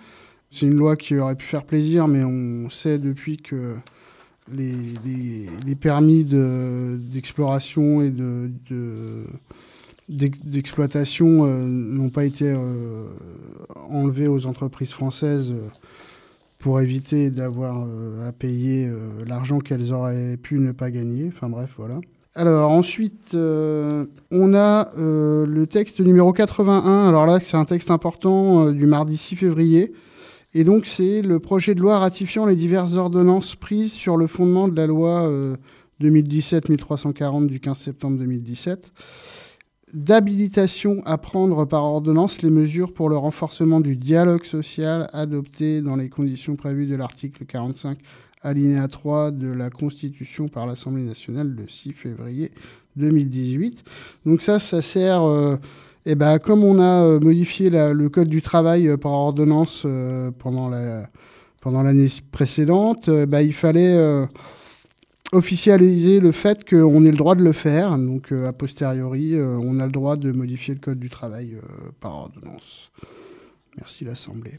[0.51, 3.77] C'est une loi qui aurait pu faire plaisir, mais on sait depuis que
[4.53, 9.25] les, permis de- d'exploration et de, de-
[10.09, 13.09] d'ex- d'exploitation euh, n'ont pas été euh,
[13.91, 15.69] enlevés aux entreprises françaises euh,
[16.59, 17.87] pour éviter d'avoir
[18.27, 18.91] à payer
[19.27, 21.29] l'argent qu'elles auraient pu ne pas gagner.
[21.29, 22.01] Enfin bref, voilà.
[22.35, 27.07] Alors ensuite, on a le texte numéro 81.
[27.09, 29.93] Alors là, c'est un texte important du mardi 6 février.
[30.59, 34.69] Et donc, c'est le projet de loi ratifiant les diverses ordonnances prises sur le fondement
[34.69, 35.59] de la loi euh,
[36.01, 38.91] 2017-1340 du 15 septembre 2017
[39.93, 45.97] d'habilitation à prendre par ordonnance les mesures pour le renforcement du dialogue social adoptées dans
[45.97, 47.99] les conditions prévues de l'article 45
[48.41, 52.51] alinéa 3 de la Constitution par l'Assemblée nationale le 6 février
[52.97, 53.85] 2018.
[54.25, 55.57] Donc ça, ça sert, euh,
[56.09, 60.31] eh ben, comme on a euh, modifié le Code du travail euh, par ordonnance euh,
[60.39, 61.09] pendant la
[61.61, 63.99] pendant l'année précédente, bah, il fallait
[65.33, 67.99] officialiser le fait qu'on ait le droit de le faire.
[67.99, 71.57] Donc, a posteriori, on a le droit de modifier le Code du travail
[71.99, 72.93] par ordonnance.
[73.77, 74.55] Merci l'Assemblée.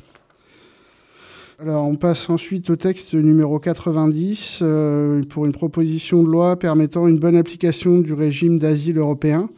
[1.60, 7.08] Alors, on passe ensuite au texte numéro 90 euh, pour une proposition de loi permettant
[7.08, 9.50] une bonne application du régime d'asile européen.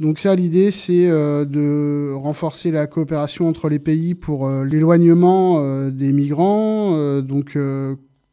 [0.00, 5.58] Donc ça, l'idée, c'est euh, de renforcer la coopération entre les pays pour euh, l'éloignement
[5.58, 7.20] euh, des migrants.
[7.20, 7.58] donc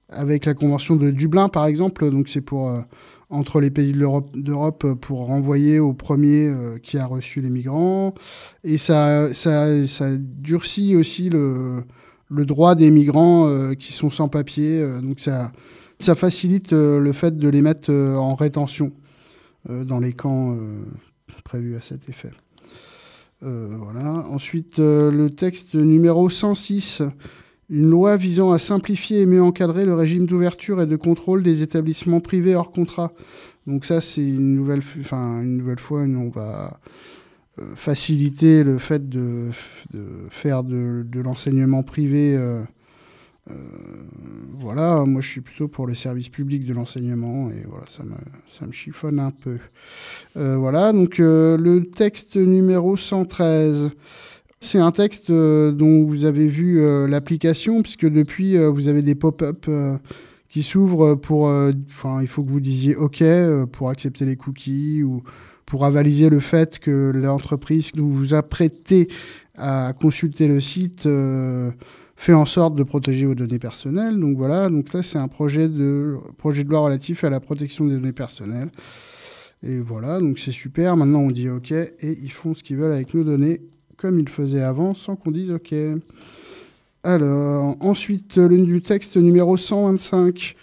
[0.09, 2.09] avec la convention de Dublin, par exemple.
[2.09, 2.71] Donc c'est pour
[3.29, 8.13] entre les pays d'Europe pour renvoyer au premier qui a reçu les migrants.
[8.63, 11.83] Et ça, ça, ça durcit aussi le,
[12.29, 14.81] le droit des migrants qui sont sans papier.
[15.03, 15.51] donc ça,
[15.99, 18.93] ça facilite le fait de les mettre en rétention
[19.67, 20.55] dans les camps
[21.41, 22.31] prévus à cet effet.
[23.43, 24.25] Euh, voilà.
[24.29, 27.03] Ensuite, euh, le texte numéro 106,
[27.69, 31.61] une loi visant à simplifier et mieux encadrer le régime d'ouverture et de contrôle des
[31.61, 33.13] établissements privés hors contrat.
[33.67, 35.61] Donc ça, c'est une nouvelle, enfin une
[36.17, 36.79] on va
[37.59, 39.49] euh, faciliter le fait de,
[40.29, 42.37] faire de, l'enseignement privé.
[44.59, 48.15] Voilà, moi je suis plutôt pour le service public de l'enseignement et voilà, ça me,
[48.51, 49.57] ça me chiffonne un peu.
[50.35, 53.91] Euh, voilà, donc euh, le texte numéro 113.
[54.59, 59.03] C'est un texte euh, dont vous avez vu euh, l'application, puisque depuis, euh, vous avez
[59.03, 59.97] des pop-up euh,
[60.49, 61.47] qui s'ouvrent pour...
[61.47, 65.21] euh, Enfin, il faut que vous disiez OK euh, pour accepter les cookies ou
[65.67, 69.09] pour avaliser le fait que l'entreprise vous vous apprêtez
[69.55, 71.71] à consulter le site euh,
[72.17, 74.19] fait en sorte de protéger vos données personnelles.
[74.19, 77.85] Donc voilà, donc là, c'est un projet de, projet de loi relatif à la protection
[77.85, 78.69] des données personnelles.
[79.63, 80.97] Et voilà, donc c'est super.
[80.97, 83.61] Maintenant, on dit OK et ils font ce qu'ils veulent avec nos données
[83.97, 85.73] comme ils faisaient avant sans qu'on dise OK.
[87.03, 90.55] Alors, ensuite, le texte numéro 125,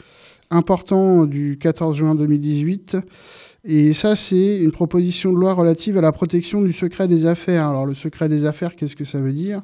[0.50, 2.96] important du 14 juin 2018.
[3.66, 7.68] Et ça, c'est une proposition de loi relative à la protection du secret des affaires.
[7.68, 9.62] Alors, le secret des affaires, qu'est-ce que ça veut dire?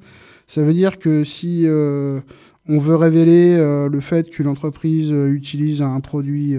[0.51, 2.21] Ça veut dire que si euh,
[2.69, 6.59] on veut révéler euh, le fait qu'une entreprise euh, utilise un produit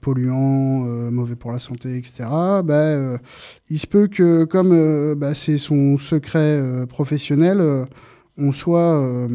[0.00, 2.28] polluant, mauvais pour la santé, etc.,
[2.62, 3.18] bah,
[3.68, 7.86] il se peut que, comme bah, c'est son secret professionnel,
[8.38, 9.28] on soit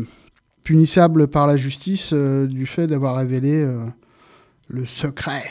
[0.64, 3.70] punissable par la justice du fait d'avoir révélé
[4.70, 5.44] le secret.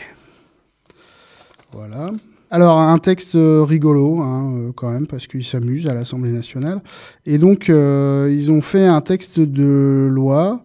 [1.70, 2.12] Voilà.
[2.48, 6.80] Alors, un texte euh, rigolo, hein, euh, quand même, parce qu'ils s'amusent à l'Assemblée nationale.
[7.24, 10.62] Et donc, euh, ils ont fait un texte de loi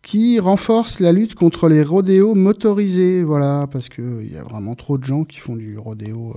[0.00, 3.22] qui renforce la lutte contre les rodéos motorisés.
[3.22, 6.34] Voilà, parce qu'il y a vraiment trop de gens qui font du rodéo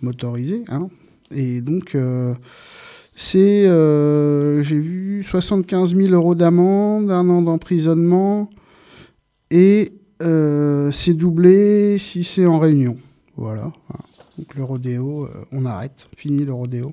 [0.00, 0.62] motorisé.
[0.68, 0.88] Hein.
[1.34, 1.96] Et donc,
[3.14, 3.62] c'est,
[4.62, 8.50] j'ai vu, 75 000 euros d'amende, un an d'emprisonnement,
[9.50, 12.96] et c'est doublé si c'est en réunion.
[13.36, 13.72] Voilà.
[14.38, 16.08] Donc le rodéo, euh, on arrête.
[16.16, 16.92] Fini le rodéo.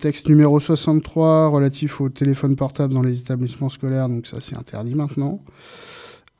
[0.00, 4.94] Texte numéro 63 relatif au téléphone portable dans les établissements scolaires, donc ça c'est interdit
[4.94, 5.40] maintenant.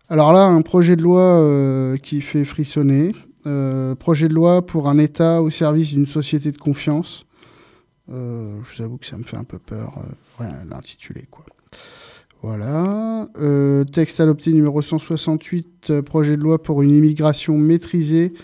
[0.09, 3.12] Alors là, un projet de loi euh, qui fait frissonner.
[3.46, 7.26] Euh, projet de loi pour un État au service d'une société de confiance.
[8.09, 8.12] Je
[8.76, 9.94] vous avoue que ça me fait un peu peur,
[10.38, 11.46] rien l'intituler quoi.
[12.42, 13.26] Voilà.
[13.90, 18.35] Texte adopté numéro 168, euh, projet de loi pour une immigration maîtrisée.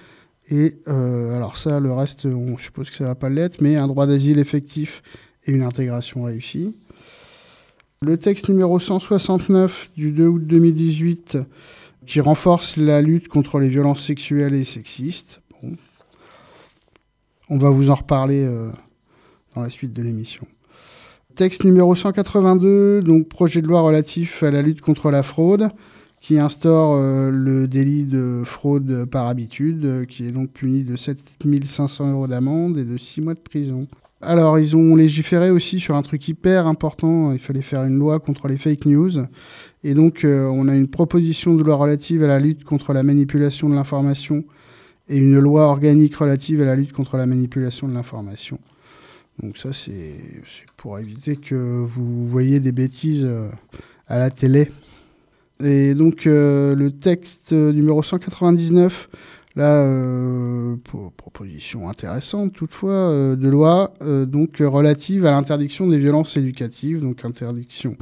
[0.51, 3.87] Et euh, alors ça, le reste, on suppose que ça va pas l'être, mais un
[3.87, 5.03] droit d'asile effectif
[5.47, 6.77] et une intégration réussie.
[8.03, 11.39] Le texte numéro 169 du 2 août 2018
[12.07, 15.43] qui renforce la lutte contre les violences sexuelles et sexistes.
[15.63, 15.73] Bon.
[17.49, 18.71] On va vous en reparler euh,
[19.55, 20.47] dans la suite de l'émission.
[21.37, 25.69] Texte numéro 182, donc projet de loi relatif à la lutte contre la fraude,
[26.21, 30.97] qui instaure euh, le délit de fraude par habitude, euh, qui est donc puni de
[30.97, 33.89] 7500 euros d'amende et de 6 mois de prison.
[34.23, 38.21] Alors, ils ont légiféré aussi sur un truc hyper important, il fallait faire une loi
[38.21, 39.13] contre les fake news.
[39.83, 43.03] Et donc, euh, on a une proposition de loi relative à la lutte contre la
[43.03, 44.45] manipulation de l'information
[45.09, 48.59] et une loi organique relative à la lutte contre la manipulation de l'information.
[49.43, 50.17] Donc ça, c'est
[50.77, 53.49] pour éviter que vous voyez des bêtises euh,
[54.07, 54.71] à la télé.
[55.63, 59.09] Et donc, euh, le texte numéro 199,
[59.57, 60.77] là, euh,
[61.17, 67.25] proposition intéressante toutefois, euh, de loi euh, donc, relative à l'interdiction des violences éducatives, donc
[67.25, 67.97] interdiction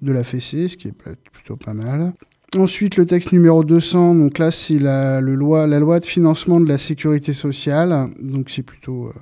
[0.00, 0.94] de la fessée, ce qui est
[1.32, 2.12] plutôt pas mal.
[2.56, 6.60] Ensuite, le texte numéro 200, donc là, c'est la, le loi, la loi de financement
[6.60, 9.12] de la sécurité sociale, donc c'est plutôt euh,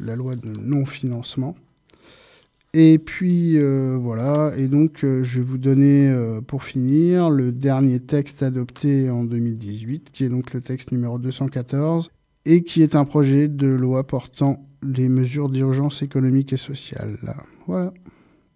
[0.00, 1.56] la loi de non-financement.
[2.76, 7.52] Et puis euh, voilà, et donc euh, je vais vous donner euh, pour finir le
[7.52, 12.10] dernier texte adopté en 2018, qui est donc le texte numéro 214,
[12.46, 17.16] et qui est un projet de loi portant les mesures d'urgence économique et sociale.
[17.68, 17.94] Voilà.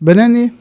[0.00, 0.52] Bonne année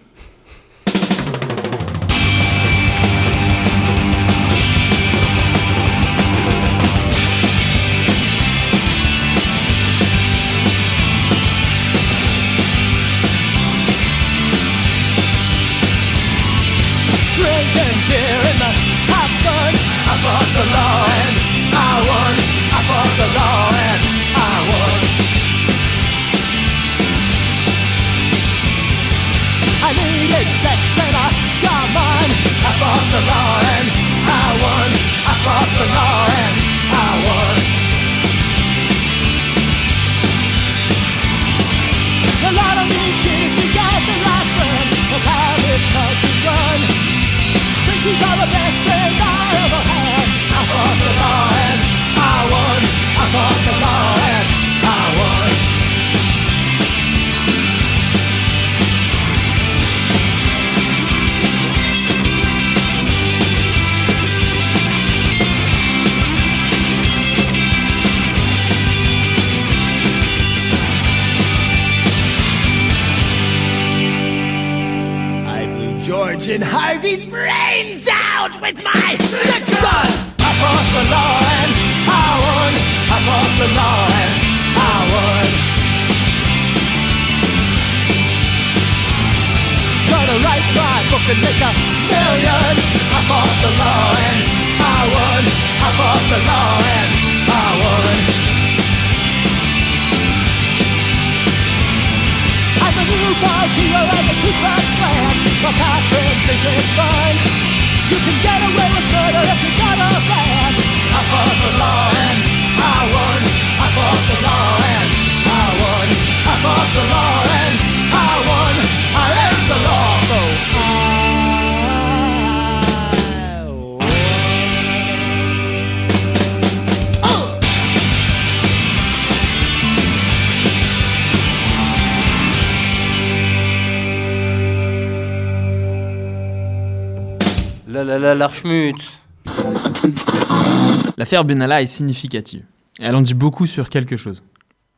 [141.17, 142.63] L'affaire Benalla est significative.
[142.99, 144.43] Elle en dit beaucoup sur quelque chose.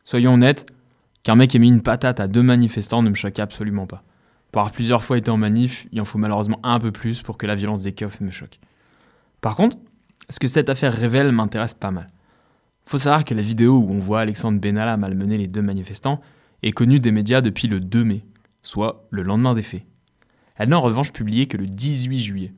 [0.03, 0.65] Soyons honnêtes,
[1.23, 4.03] qu'un mec ait mis une patate à deux manifestants ne me choque absolument pas.
[4.51, 7.37] Pour avoir plusieurs fois été en manif, il en faut malheureusement un peu plus pour
[7.37, 8.59] que la violence des keufs me choque.
[9.41, 9.77] Par contre,
[10.29, 12.07] ce que cette affaire révèle m'intéresse pas mal.
[12.85, 16.21] Faut savoir que la vidéo où on voit Alexandre Benalla malmener les deux manifestants
[16.63, 18.25] est connue des médias depuis le 2 mai,
[18.63, 19.83] soit le lendemain des faits.
[20.55, 22.53] Elle n'est en revanche publiée que le 18 juillet.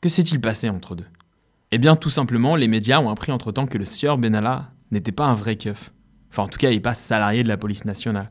[0.00, 1.04] Que s'est-il passé entre deux?
[1.72, 5.26] Eh bien, tout simplement, les médias ont appris entre-temps que le sieur Benalla n'était pas
[5.26, 5.92] un vrai keuf.
[6.30, 8.30] Enfin, en tout cas, il n'est pas salarié de la police nationale.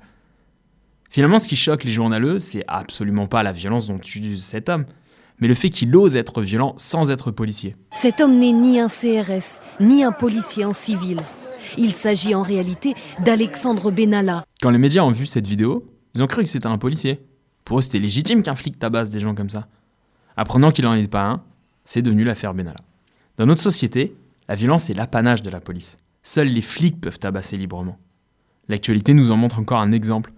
[1.12, 4.86] Finalement, ce qui choque les journaleux, c'est absolument pas la violence dont tue cet homme,
[5.40, 7.76] mais le fait qu'il ose être violent sans être policier.
[7.94, 11.18] Cet homme n'est ni un CRS, ni un policier en civil.
[11.78, 14.44] Il s'agit en réalité d'Alexandre Benalla.
[14.62, 17.22] Quand les médias ont vu cette vidéo, ils ont cru que c'était un policier.
[17.64, 19.68] Pour eux, c'était légitime qu'un flic tabasse des gens comme ça.
[20.36, 21.44] Apprenant qu'il n'en est pas un,
[21.90, 22.78] c'est devenu l'affaire Benalla.
[23.38, 24.16] Dans notre société,
[24.48, 25.98] la violence est l'apanage de la police.
[26.22, 27.98] Seuls les flics peuvent tabasser librement.
[28.68, 30.32] L'actualité nous en montre encore un exemple.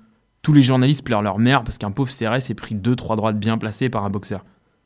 [0.43, 3.57] Tous les journalistes pleurent leur mère parce qu'un pauvre CRS est pris 2-3 droites bien
[3.57, 4.45] placées par un boxeur.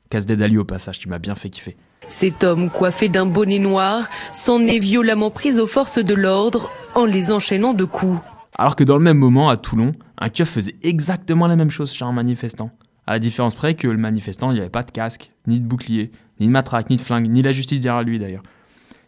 [0.09, 1.77] Casse des Dali au passage, tu m'as bien fait kiffer.
[2.07, 7.05] Cet homme coiffé d'un bonnet noir s'en est violemment pris aux forces de l'ordre en
[7.05, 8.19] les enchaînant de coups.
[8.57, 11.91] Alors que dans le même moment, à Toulon, un keuf faisait exactement la même chose
[11.91, 12.71] sur un manifestant.
[13.05, 15.65] À la différence près que le manifestant, il n'y avait pas de casque, ni de
[15.65, 18.43] bouclier, ni de matraque, ni de flingue, ni la justice derrière lui d'ailleurs.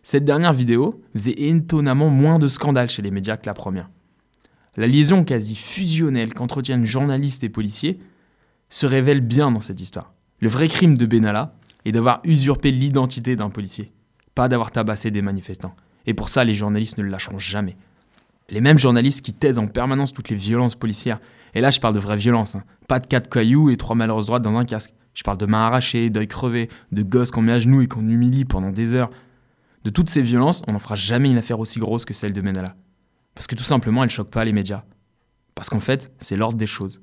[0.04, 3.90] Cette dernière vidéo faisait étonnamment moins de scandale chez les médias que la première.
[4.78, 8.00] La liaison quasi fusionnelle qu'entretiennent journalistes et policiers
[8.70, 10.14] se révèle bien dans cette histoire.
[10.40, 13.92] Le vrai crime de Benalla est d'avoir usurpé l'identité d'un policier,
[14.36, 15.76] pas d'avoir tabassé des manifestants.
[16.06, 17.76] Et pour ça, les journalistes ne le lâcheront jamais.
[18.50, 21.20] Les mêmes journalistes qui taisent en permanence toutes les violences policières.
[21.54, 22.56] Et là, je parle de vraie violence.
[22.56, 22.64] hein.
[22.88, 24.94] Pas de quatre cailloux et trois malheureuses droites dans un casque.
[25.18, 28.08] Je parle de mains arrachées, d'œils crevés, de gosses qu'on met à genoux et qu'on
[28.08, 29.10] humilie pendant des heures.
[29.84, 32.42] De toutes ces violences, on n'en fera jamais une affaire aussi grosse que celle de
[32.42, 32.76] Benalla.
[33.34, 34.84] Parce que tout simplement, elle choque pas les médias.
[35.56, 37.02] Parce qu'en fait, c'est l'ordre des choses.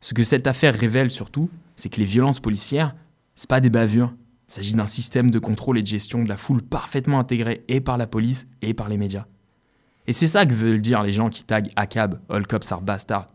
[0.00, 2.94] Ce que cette affaire révèle surtout, c'est que les violences policières,
[3.34, 4.12] c'est pas des bavures.
[4.48, 7.80] Il s'agit d'un système de contrôle et de gestion de la foule parfaitement intégré et
[7.80, 9.24] par la police et par les médias.
[10.06, 12.82] Et c'est ça que veulent dire les gens qui taguent ACAB, All Cops are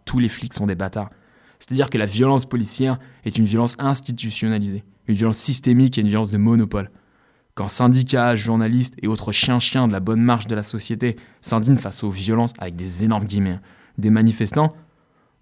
[0.06, 1.10] tous les flics sont des bâtards.
[1.64, 6.30] C'est-à-dire que la violence policière est une violence institutionnalisée, une violence systémique et une violence
[6.30, 6.92] de monopole.
[7.56, 12.04] Quand syndicats, journalistes et autres chiens-chiens de la bonne marche de la société s'indignent face
[12.04, 13.62] aux violences avec des énormes guillemets,
[13.98, 14.74] des manifestants,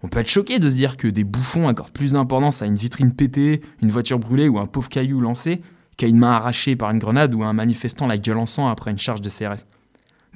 [0.04, 2.76] on peut être choqué de se dire que des bouffons accordent plus d'importance à une
[2.76, 5.60] vitrine pétée, une voiture brûlée ou un pauvre caillou lancé
[5.96, 8.98] qu'à une main arrachée par une grenade ou à un manifestant la gueule après une
[8.98, 9.66] charge de CRS.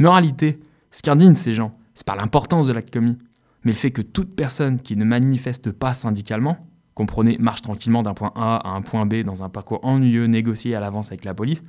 [0.00, 0.58] Réalité,
[0.90, 3.18] ce qui indigne ces gens, c'est pas l'importance de l'acte commis,
[3.66, 8.14] mais le fait que toute personne qui ne manifeste pas syndicalement, comprenez marche tranquillement d'un
[8.14, 11.34] point A à un point B dans un parcours ennuyeux négocié à l'avance avec la
[11.34, 11.64] police,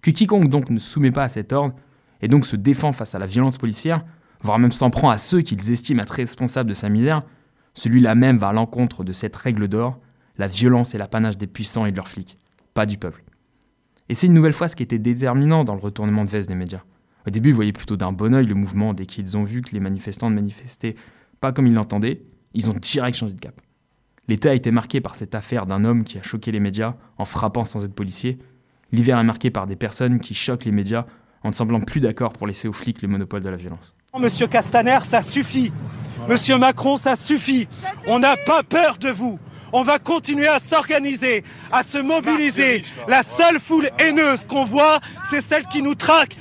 [0.00, 1.74] que quiconque donc ne soumet pas à cet ordre
[2.22, 4.02] et donc se défend face à la violence policière,
[4.40, 7.22] voire même s'en prend à ceux qu'ils estiment être responsables de sa misère,
[7.74, 10.00] celui-là même va à l'encontre de cette règle d'or,
[10.38, 12.38] la violence est l'apanage des puissants et de leurs flics,
[12.72, 13.22] pas du peuple.
[14.08, 16.54] Et c'est une nouvelle fois ce qui était déterminant dans le retournement de veste des
[16.54, 16.80] médias.
[17.26, 19.72] Au début, ils voyaient plutôt d'un bon oeil le mouvement dès qu'ils ont vu que
[19.72, 20.94] les manifestants ne manifestaient
[21.40, 22.22] pas comme ils l'entendaient,
[22.54, 23.60] ils ont direct changé de cap.
[24.28, 27.24] L'été a été marqué par cette affaire d'un homme qui a choqué les médias en
[27.24, 28.38] frappant sans être policier.
[28.92, 31.06] L'hiver est marqué par des personnes qui choquent les médias
[31.42, 33.94] en ne semblant plus d'accord pour laisser aux flics le monopole de la violence.
[34.18, 35.72] Monsieur Castaner, ça suffit.
[36.28, 37.66] Monsieur Macron, ça suffit.
[38.06, 39.38] On n'a pas peur de vous.
[39.72, 42.82] On va continuer à s'organiser, à se mobiliser.
[43.08, 46.36] La seule foule haineuse qu'on voit, c'est celle qui nous traque.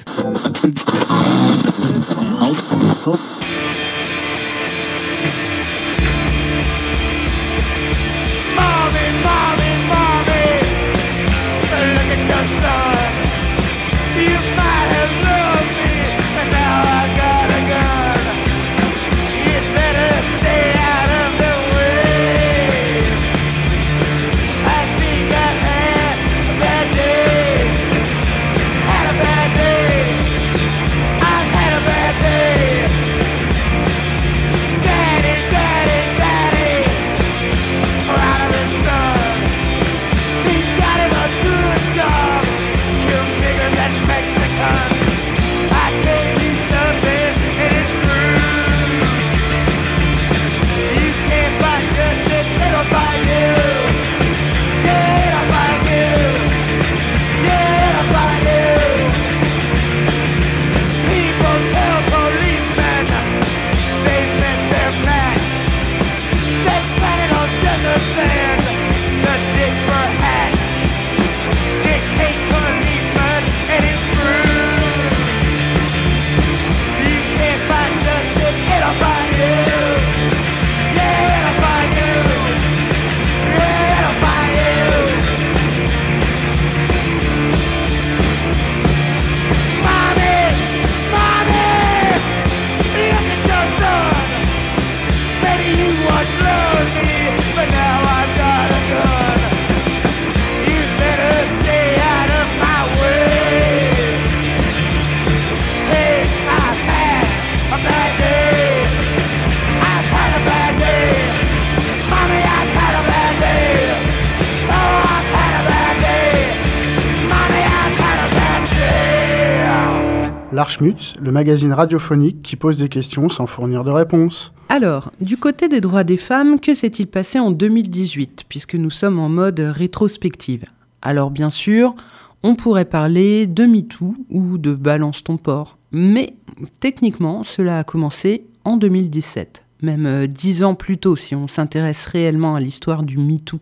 [120.81, 124.53] Le magazine radiophonique qui pose des questions sans fournir de réponses.
[124.69, 129.19] Alors, du côté des droits des femmes, que s'est-il passé en 2018, puisque nous sommes
[129.19, 130.65] en mode rétrospective?
[131.01, 131.95] Alors bien sûr,
[132.43, 136.33] on pourrait parler de MeToo ou de Balance ton port, mais
[136.79, 142.05] techniquement, cela a commencé en 2017, même euh, dix ans plus tôt si on s'intéresse
[142.05, 143.59] réellement à l'histoire du MeToo.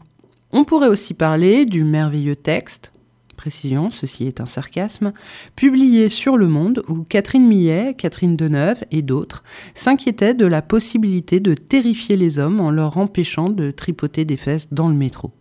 [0.51, 2.91] On pourrait aussi parler du merveilleux texte,
[3.38, 5.13] précision, ceci est un sarcasme,
[5.55, 9.43] publié sur Le Monde où Catherine Millet, Catherine Deneuve et d'autres
[9.75, 14.73] s'inquiétaient de la possibilité de terrifier les hommes en leur empêchant de tripoter des fesses
[14.73, 15.31] dans le métro.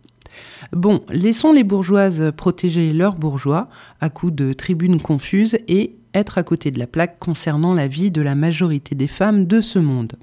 [0.71, 3.69] Bon, laissons les bourgeoises protéger leurs bourgeois
[3.99, 8.11] à coups de tribunes confuses et être à côté de la plaque concernant la vie
[8.11, 10.13] de la majorité des femmes de ce monde.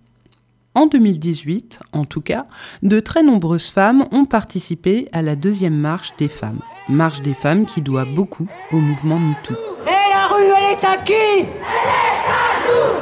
[0.75, 2.47] En 2018, en tout cas,
[2.83, 6.61] de très nombreuses femmes ont participé à la deuxième marche des femmes.
[6.89, 9.55] Marche des femmes qui doit beaucoup au mouvement MeToo.
[9.87, 12.95] Et la rue, elle est à qui Elle est à nous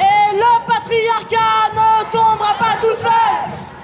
[0.00, 3.32] Et le patriarcat ne tombera pas tout seul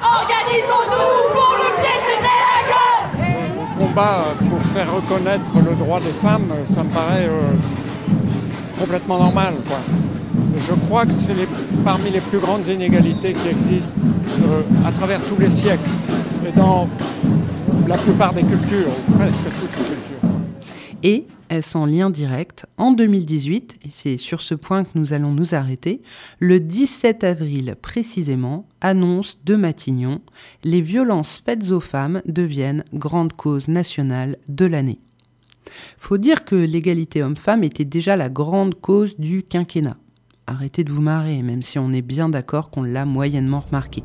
[0.03, 6.83] Organisons-nous pour le piétiner la gueule combat pour faire reconnaître le droit des femmes, ça
[6.83, 7.53] me paraît euh,
[8.81, 9.55] complètement normal.
[9.69, 9.77] Quoi.
[10.59, 11.49] Je crois que c'est les-
[11.85, 13.99] parmi les plus grandes inégalités qui existent
[14.43, 15.91] euh, à travers tous les siècles
[16.49, 16.89] et dans
[17.87, 20.29] la plupart des cultures, presque toutes les cultures.
[21.03, 25.33] Et, est-ce en lien direct, en 2018, et c'est sur ce point que nous allons
[25.33, 26.01] nous arrêter,
[26.41, 30.20] le 17 avril précisément, annonce de Matignon,
[30.64, 34.99] les violences faites aux femmes deviennent grande cause nationale de l'année.
[35.99, 39.97] Faut dire que l'égalité homme-femme était déjà la grande cause du quinquennat.
[40.49, 44.03] Arrêtez de vous marrer, même si on est bien d'accord qu'on l'a moyennement remarqué.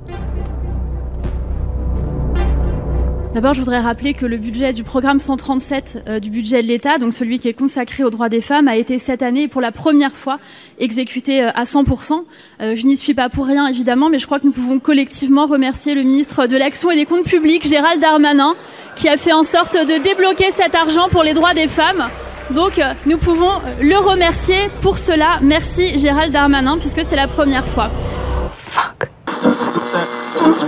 [3.33, 6.97] D'abord, je voudrais rappeler que le budget du programme 137 euh, du budget de l'État,
[6.97, 9.71] donc celui qui est consacré aux droits des femmes, a été cette année pour la
[9.71, 10.37] première fois
[10.79, 12.25] exécuté euh, à 100%.
[12.61, 15.45] Euh, je n'y suis pas pour rien, évidemment, mais je crois que nous pouvons collectivement
[15.45, 18.53] remercier le ministre de l'Action et des Comptes Publics, Gérald Darmanin,
[18.97, 22.09] qui a fait en sorte de débloquer cet argent pour les droits des femmes.
[22.49, 25.37] Donc, euh, nous pouvons le remercier pour cela.
[25.41, 27.89] Merci Gérald Darmanin, puisque c'est la première fois.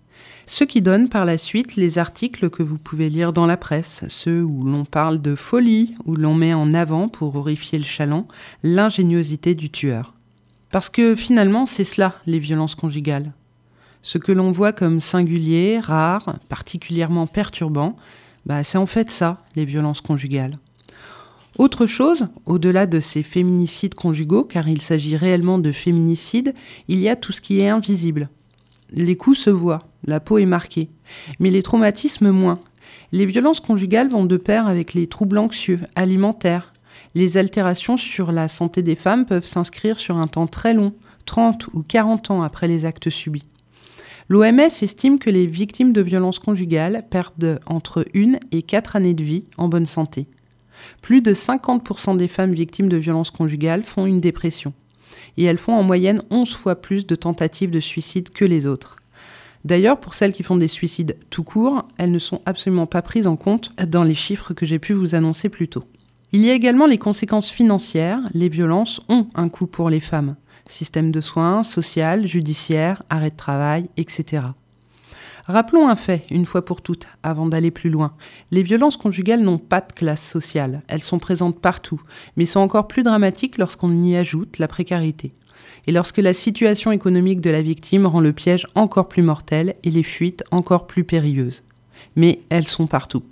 [0.47, 4.05] Ce qui donne par la suite les articles que vous pouvez lire dans la presse,
[4.07, 8.27] ceux où l'on parle de folie, où l'on met en avant, pour horrifier le chaland,
[8.63, 10.14] l'ingéniosité du tueur.
[10.71, 13.33] Parce que finalement, c'est cela, les violences conjugales.
[14.01, 17.95] Ce que l'on voit comme singulier, rare, particulièrement perturbant,
[18.45, 20.57] bah, c'est en fait ça, les violences conjugales.
[21.57, 26.53] Autre chose, au-delà de ces féminicides conjugaux, car il s'agit réellement de féminicides,
[26.89, 28.29] il y a tout ce qui est invisible.
[28.91, 30.89] Les coups se voient, la peau est marquée,
[31.39, 32.59] mais les traumatismes moins.
[33.11, 36.73] Les violences conjugales vont de pair avec les troubles anxieux, alimentaires.
[37.15, 40.93] Les altérations sur la santé des femmes peuvent s'inscrire sur un temps très long,
[41.25, 43.47] 30 ou 40 ans après les actes subis.
[44.27, 49.23] L'OMS estime que les victimes de violences conjugales perdent entre 1 et 4 années de
[49.23, 50.27] vie en bonne santé.
[51.01, 54.73] Plus de 50% des femmes victimes de violences conjugales font une dépression.
[55.37, 58.97] Et elles font en moyenne 11 fois plus de tentatives de suicide que les autres.
[59.63, 63.25] D'ailleurs, pour celles qui font des suicides tout court, elles ne sont absolument pas prises
[63.25, 65.85] en compte dans les chiffres que j'ai pu vous annoncer plus tôt.
[66.35, 68.19] Il y a également les conséquences financières.
[68.33, 70.35] Les violences ont un coût pour les femmes.
[70.67, 74.43] Système de soins, social, judiciaire, arrêt de travail, etc.
[75.45, 78.11] Rappelons un fait, une fois pour toutes, avant d'aller plus loin.
[78.51, 80.81] Les violences conjugales n'ont pas de classe sociale.
[80.89, 82.01] Elles sont présentes partout,
[82.35, 85.31] mais sont encore plus dramatiques lorsqu'on y ajoute la précarité.
[85.87, 89.89] Et lorsque la situation économique de la victime rend le piège encore plus mortel et
[89.89, 91.63] les fuites encore plus périlleuses.
[92.17, 93.23] Mais elles sont partout.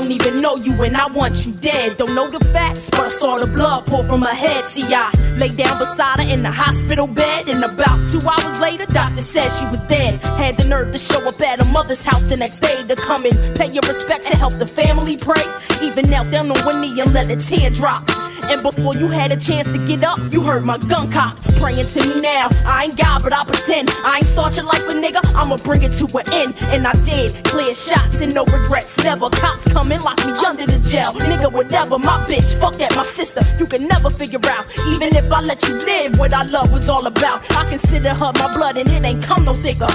[0.00, 1.96] Don't even know you and I want you dead.
[1.96, 4.64] Don't know the facts, but I saw the blood pour from her head.
[4.66, 7.48] See, I lay down beside her in the hospital bed.
[7.48, 10.22] And about two hours later, doctor said she was dead.
[10.38, 13.24] Had the nerve to show up at her mother's house the next day to come
[13.24, 15.42] and pay your respect to help the family pray.
[15.82, 18.08] Even knelt down on one knee and let a tear drop.
[18.44, 21.84] And before you had a chance to get up, you heard my gun cock praying
[21.84, 22.48] to me now.
[22.66, 23.90] I ain't God, but I pretend.
[24.04, 26.54] I ain't start your life a nigga, I'ma bring it to an end.
[26.72, 27.32] And I did.
[27.44, 29.28] Clear shots and no regrets, never.
[29.30, 31.12] Cops come and lock me under the jail.
[31.12, 33.40] Nigga, whatever, my bitch, fuck that, my sister.
[33.58, 36.88] You can never figure out, even if I let you live, what I love was
[36.88, 37.42] all about.
[37.52, 39.88] I consider her my blood and it ain't come no thicker.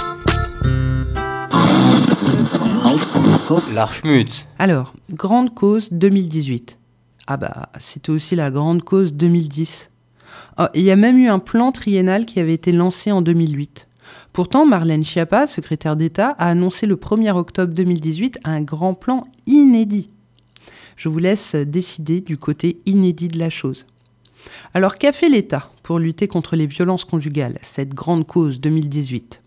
[3.74, 4.46] L'archmute.
[4.60, 6.83] Alors, grande cause 2018.
[7.26, 9.90] Ah bah, c'était aussi la grande cause 2010.
[10.60, 13.88] Oh, il y a même eu un plan triennal qui avait été lancé en 2008.
[14.34, 20.10] Pourtant, Marlène Schiappa, secrétaire d'État, a annoncé le 1er octobre 2018 un grand plan inédit.
[20.98, 23.86] Je vous laisse décider du côté inédit de la chose.
[24.74, 29.42] Alors, qu'a fait l'État pour lutter contre les violences conjugales, cette grande cause 2018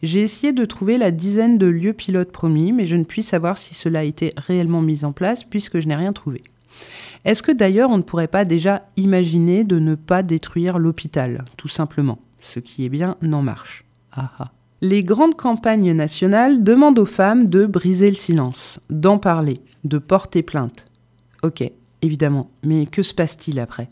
[0.02, 3.56] J'ai essayé de trouver la dizaine de lieux pilotes promis, mais je ne puis savoir
[3.56, 6.42] si cela a été réellement mis en place puisque je n'ai rien trouvé.
[7.24, 11.68] Est-ce que d'ailleurs on ne pourrait pas déjà imaginer de ne pas détruire l'hôpital, tout
[11.68, 14.50] simplement, ce qui est bien en marche ah, ah.
[14.82, 20.42] Les grandes campagnes nationales demandent aux femmes de briser le silence, d'en parler, de porter
[20.42, 20.84] plainte.
[21.42, 21.64] Ok,
[22.02, 23.88] évidemment, mais que se passe-t-il après?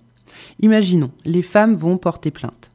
[0.60, 2.70] Imaginons, les femmes vont porter plainte.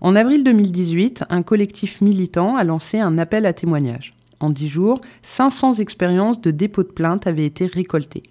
[0.00, 4.14] En avril 2018, un collectif militant a lancé un appel à témoignages.
[4.40, 8.24] En 10 jours, 500 expériences de dépôt de plainte avaient été récoltées.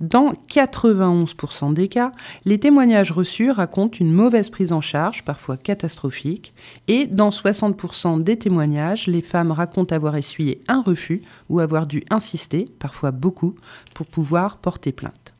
[0.00, 2.12] Dans 91% des cas,
[2.44, 6.52] les témoignages reçus racontent une mauvaise prise en charge, parfois catastrophique,
[6.86, 12.04] et dans 60% des témoignages, les femmes racontent avoir essuyé un refus ou avoir dû
[12.10, 13.54] insister, parfois beaucoup,
[13.94, 15.34] pour pouvoir porter plainte.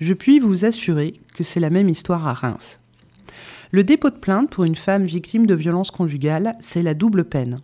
[0.00, 2.80] Je puis vous assurer que c'est la même histoire à Reims.
[3.72, 7.60] Le dépôt de plainte pour une femme victime de violences conjugales, c'est la double peine.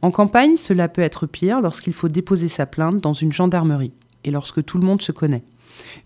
[0.00, 3.92] En campagne, cela peut être pire lorsqu'il faut déposer sa plainte dans une gendarmerie
[4.24, 5.44] et lorsque tout le monde se connaît.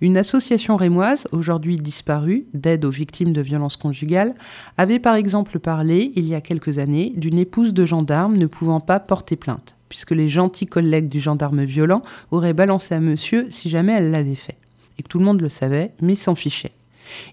[0.01, 4.35] Une association rémoise, aujourd'hui disparue, d'aide aux victimes de violences conjugales,
[4.77, 8.81] avait par exemple parlé, il y a quelques années, d'une épouse de gendarme ne pouvant
[8.81, 13.69] pas porter plainte, puisque les gentils collègues du gendarme violent auraient balancé à monsieur si
[13.69, 14.57] jamais elle l'avait fait.
[14.99, 16.73] Et que tout le monde le savait, mais s'en fichait.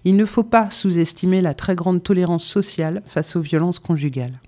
[0.04, 4.40] Il ne faut pas sous-estimer la très grande tolérance sociale face aux violences conjugales.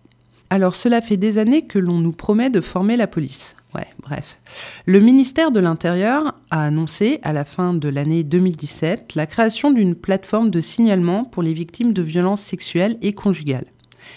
[0.51, 3.55] Alors cela fait des années que l'on nous promet de former la police.
[3.75, 4.41] Ouais, bref.
[4.87, 9.95] Le ministère de l'Intérieur a annoncé à la fin de l'année 2017 la création d'une
[9.95, 13.67] plateforme de signalement pour les victimes de violences sexuelles et conjugales,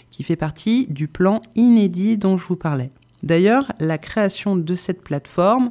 [0.09, 2.91] qui fait partie du plan inédit dont je vous parlais.
[3.23, 5.69] D'ailleurs, la création de cette plateforme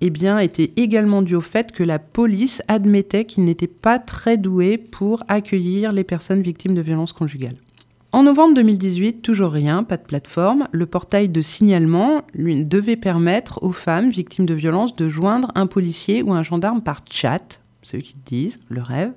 [0.00, 4.76] eh était également dû au fait que la police admettait qu'il n'était pas très doué
[4.76, 7.56] pour accueillir les personnes victimes de violences conjugales.
[8.12, 13.72] En novembre 2018, toujours rien, pas de plateforme, le portail de signalement devait permettre aux
[13.72, 18.14] femmes victimes de violences de joindre un policier ou un gendarme par chat, ceux qui
[18.24, 19.10] disent, le rêve.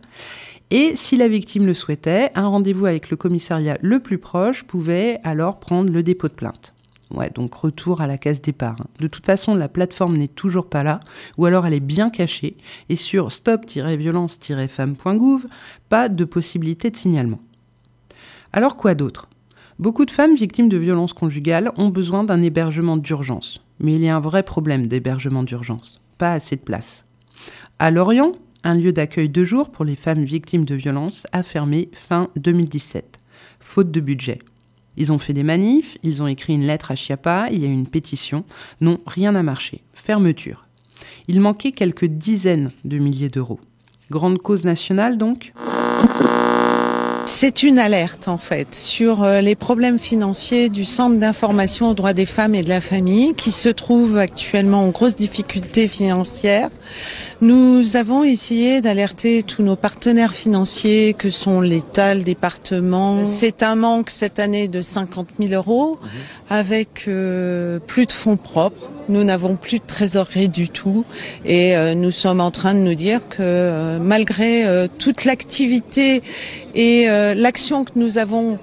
[0.71, 5.19] Et si la victime le souhaitait, un rendez-vous avec le commissariat le plus proche pouvait
[5.23, 6.73] alors prendre le dépôt de plainte.
[7.11, 8.75] Ouais, donc retour à la case départ.
[8.99, 10.99] De toute façon, la plateforme n'est toujours pas là,
[11.37, 12.57] ou alors elle est bien cachée,
[12.89, 15.45] et sur stop-violence-femme.gouv,
[15.87, 17.39] pas de possibilité de signalement.
[18.51, 19.29] Alors quoi d'autre?
[19.79, 24.09] Beaucoup de femmes victimes de violences conjugales ont besoin d'un hébergement d'urgence, mais il y
[24.09, 27.05] a un vrai problème d'hébergement d'urgence, pas assez de place.
[27.79, 28.31] À Lorient,
[28.63, 33.17] un lieu d'accueil de jour pour les femmes victimes de violences a fermé fin 2017,
[33.59, 34.39] faute de budget.
[34.97, 37.67] Ils ont fait des manifs, ils ont écrit une lettre à Chiappa, il y a
[37.67, 38.43] eu une pétition.
[38.81, 39.83] Non, rien n'a marché.
[39.93, 40.65] Fermeture.
[41.27, 43.59] Il manquait quelques dizaines de milliers d'euros.
[44.09, 45.53] Grande cause nationale donc?
[47.27, 52.13] C'est une alerte en fait sur euh, les problèmes financiers du Centre d'information aux droits
[52.13, 56.69] des femmes et de la famille qui se trouve actuellement en grosse difficulté financière.
[57.39, 63.25] Nous avons essayé d'alerter tous nos partenaires financiers que sont l'État, le département.
[63.25, 65.99] C'est un manque cette année de 50 000 euros
[66.49, 68.89] avec euh, plus de fonds propres.
[69.09, 71.05] Nous n'avons plus de trésorerie du tout
[71.45, 76.23] et euh, nous sommes en train de nous dire que euh, malgré toute l'activité
[76.73, 78.59] et l'action que nous avons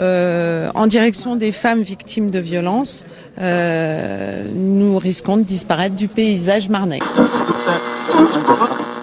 [0.00, 3.04] en direction des femmes victimes de violences,
[3.38, 7.00] nous risquons de disparaître du paysage marnais.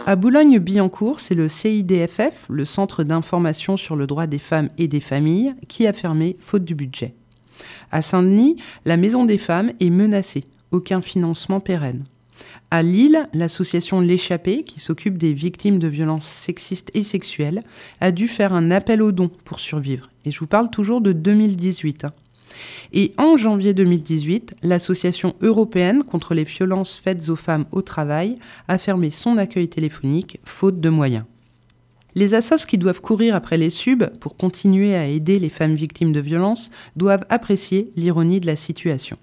[0.08, 5.00] À Boulogne-Billancourt, c'est le CIDFF, le Centre d'information sur le droit des femmes et des
[5.00, 7.16] familles, qui a fermé faute du budget.
[7.92, 12.04] À Saint-Denis, la Maison des femmes est menacée, aucun financement pérenne.
[12.72, 17.62] À Lille, l'association L'échappée, qui s'occupe des victimes de violences sexistes et sexuelles,
[18.02, 20.10] a dû faire un appel aux dons pour survivre.
[20.26, 22.08] Et je vous parle toujours de 2018.
[22.94, 28.36] Et en janvier 2018, l'Association européenne contre les violences faites aux femmes au travail
[28.68, 31.26] a fermé son accueil téléphonique faute de moyens.
[32.16, 36.14] Les assos qui doivent courir après les subs pour continuer à aider les femmes victimes
[36.14, 39.18] de violences doivent apprécier l'ironie de la situation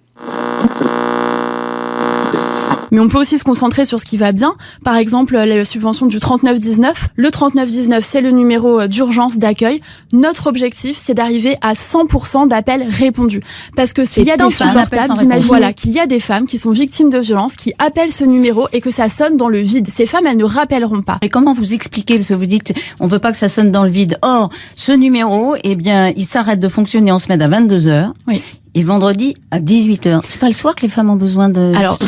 [2.92, 4.54] mais on peut aussi se concentrer sur ce qui va bien.
[4.84, 7.08] Par exemple, la subvention du 3919.
[7.16, 9.80] Le 3919, c'est le numéro euh, d'urgence d'accueil.
[10.12, 13.40] Notre objectif, c'est d'arriver à 100% d'appels répondus.
[13.74, 16.58] Parce que s'il y a des insupportable d'imaginer voilà, qu'il y a des femmes qui
[16.58, 19.88] sont victimes de violences, qui appellent ce numéro et que ça sonne dans le vide.
[19.88, 21.18] Ces femmes, elles ne rappelleront pas.
[21.22, 23.84] Et comment vous expliquez, parce que vous dites, on veut pas que ça sonne dans
[23.84, 24.18] le vide.
[24.20, 28.42] Or, ce numéro, eh bien, il s'arrête de fonctionner en semaine à 22 h Oui.
[28.74, 30.22] Et vendredi à 18h.
[30.26, 31.74] C'est pas le soir que les femmes ont besoin de.
[31.76, 31.98] Alors,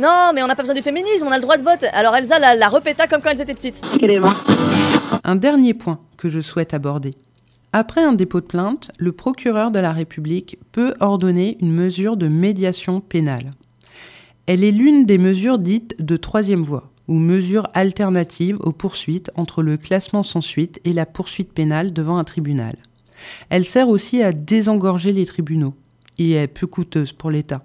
[0.00, 1.84] Non, mais on n'a pas besoin du féminisme, on a le droit de vote.
[1.92, 3.82] Alors Elsa la, la repéta comme quand elles étaient petites.
[5.24, 7.14] Un dernier point que je souhaite aborder.
[7.72, 12.28] Après un dépôt de plainte, le procureur de la République peut ordonner une mesure de
[12.28, 13.50] médiation pénale.
[14.46, 19.62] Elle est l'une des mesures dites de troisième voie, ou mesure alternative aux poursuites entre
[19.62, 22.74] le classement sans suite et la poursuite pénale devant un tribunal.
[23.48, 25.74] Elle sert aussi à désengorger les tribunaux
[26.18, 27.64] et est peu coûteuse pour l'État.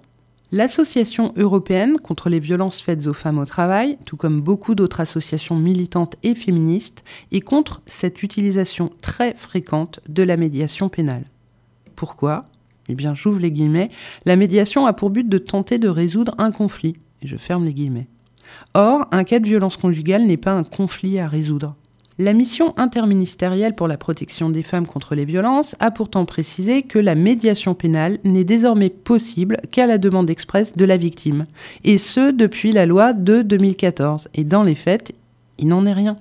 [0.52, 5.56] L'association européenne contre les violences faites aux femmes au travail, tout comme beaucoup d'autres associations
[5.56, 7.02] militantes et féministes,
[7.32, 11.24] est contre cette utilisation très fréquente de la médiation pénale.
[11.96, 12.44] Pourquoi?
[12.88, 13.90] Eh bien, j'ouvre les guillemets,
[14.24, 16.96] la médiation a pour but de tenter de résoudre un conflit.
[17.22, 18.06] Et je ferme les guillemets.
[18.74, 21.74] Or, un cas de violence conjugale n'est pas un conflit à résoudre.
[22.18, 26.98] La mission interministérielle pour la protection des femmes contre les violences a pourtant précisé que
[26.98, 31.44] la médiation pénale n'est désormais possible qu'à la demande expresse de la victime,
[31.84, 34.28] et ce depuis la loi de 2014.
[34.32, 35.12] Et dans les faits,
[35.58, 36.16] il n'en est rien.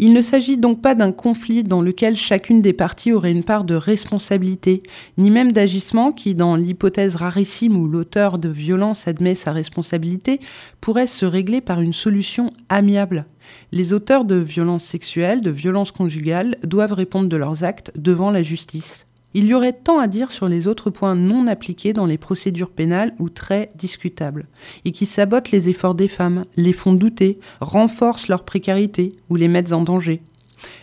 [0.00, 3.64] Il ne s'agit donc pas d'un conflit dans lequel chacune des parties aurait une part
[3.64, 4.84] de responsabilité,
[5.18, 10.38] ni même d'agissement qui, dans l'hypothèse rarissime où l'auteur de violence admet sa responsabilité,
[10.80, 13.26] pourrait se régler par une solution amiable
[13.72, 18.42] les auteurs de violences sexuelles, de violences conjugales, doivent répondre de leurs actes devant la
[18.42, 19.07] justice.
[19.34, 22.70] Il y aurait tant à dire sur les autres points non appliqués dans les procédures
[22.70, 24.46] pénales ou très discutables,
[24.84, 29.48] et qui sabotent les efforts des femmes, les font douter, renforcent leur précarité ou les
[29.48, 30.22] mettent en danger.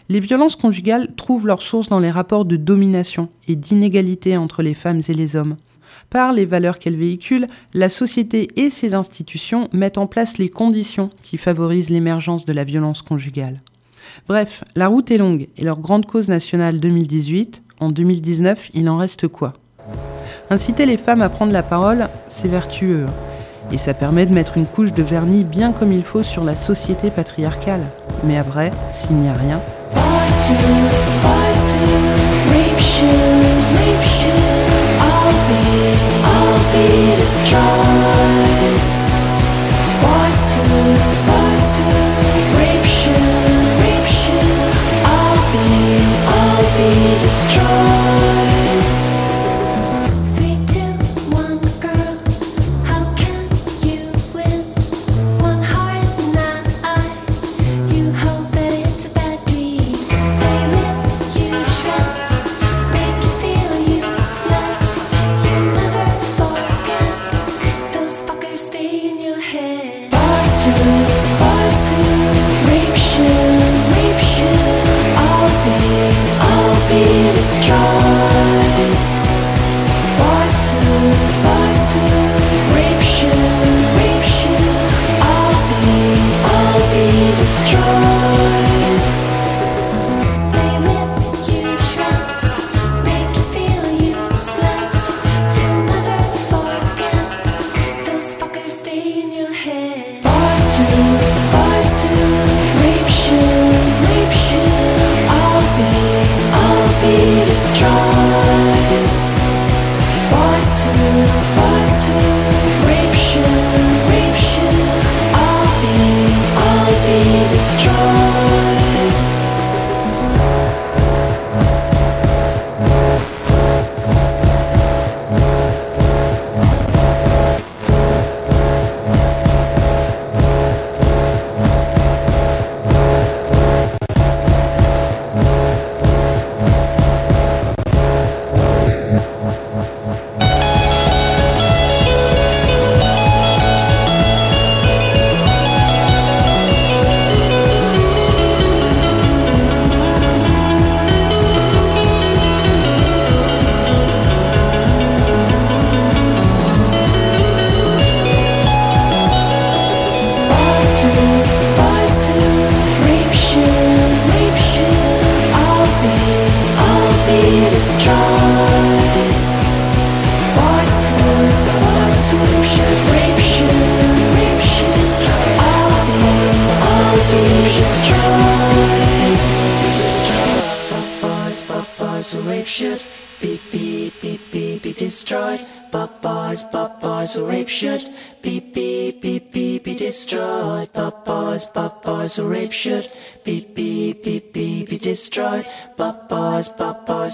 [0.10, 4.76] Les violences conjugales trouvent leur source dans les rapports de domination et d'inégalité entre les
[4.76, 5.58] femmes et les hommes.
[6.12, 11.10] Par les valeurs qu'elle véhicule, la société et ses institutions mettent en place les conditions
[11.24, 13.62] qui favorisent l'émergence de la violence conjugale.
[14.28, 18.98] Bref, la route est longue et leur grande cause nationale 2018, en 2019, il en
[18.98, 19.54] reste quoi?
[20.50, 23.06] Inciter les femmes à prendre la parole, c'est vertueux.
[23.72, 26.56] Et ça permet de mettre une couche de vernis bien comme il faut sur la
[26.56, 27.82] société patriarcale.
[28.24, 29.62] Mais après, s'il n'y a rien...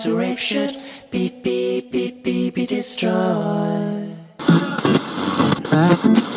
[0.03, 0.75] but boys who rape should
[1.11, 4.15] be, be, be, be, be destroyed.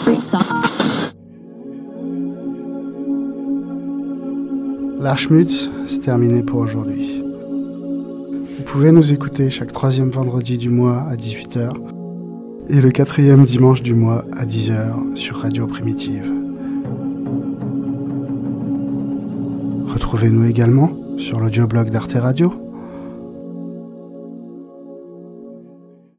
[0.05, 0.45] Free socks.
[4.99, 7.23] L'Archmutz, c'est terminé pour aujourd'hui.
[8.57, 11.73] Vous pouvez nous écouter chaque troisième vendredi du mois à 18h
[12.71, 16.25] et le quatrième dimanche du mois à 10h sur Radio Primitive.
[19.89, 22.74] Retrouvez-nous également sur l'audioblog d'Arte Radio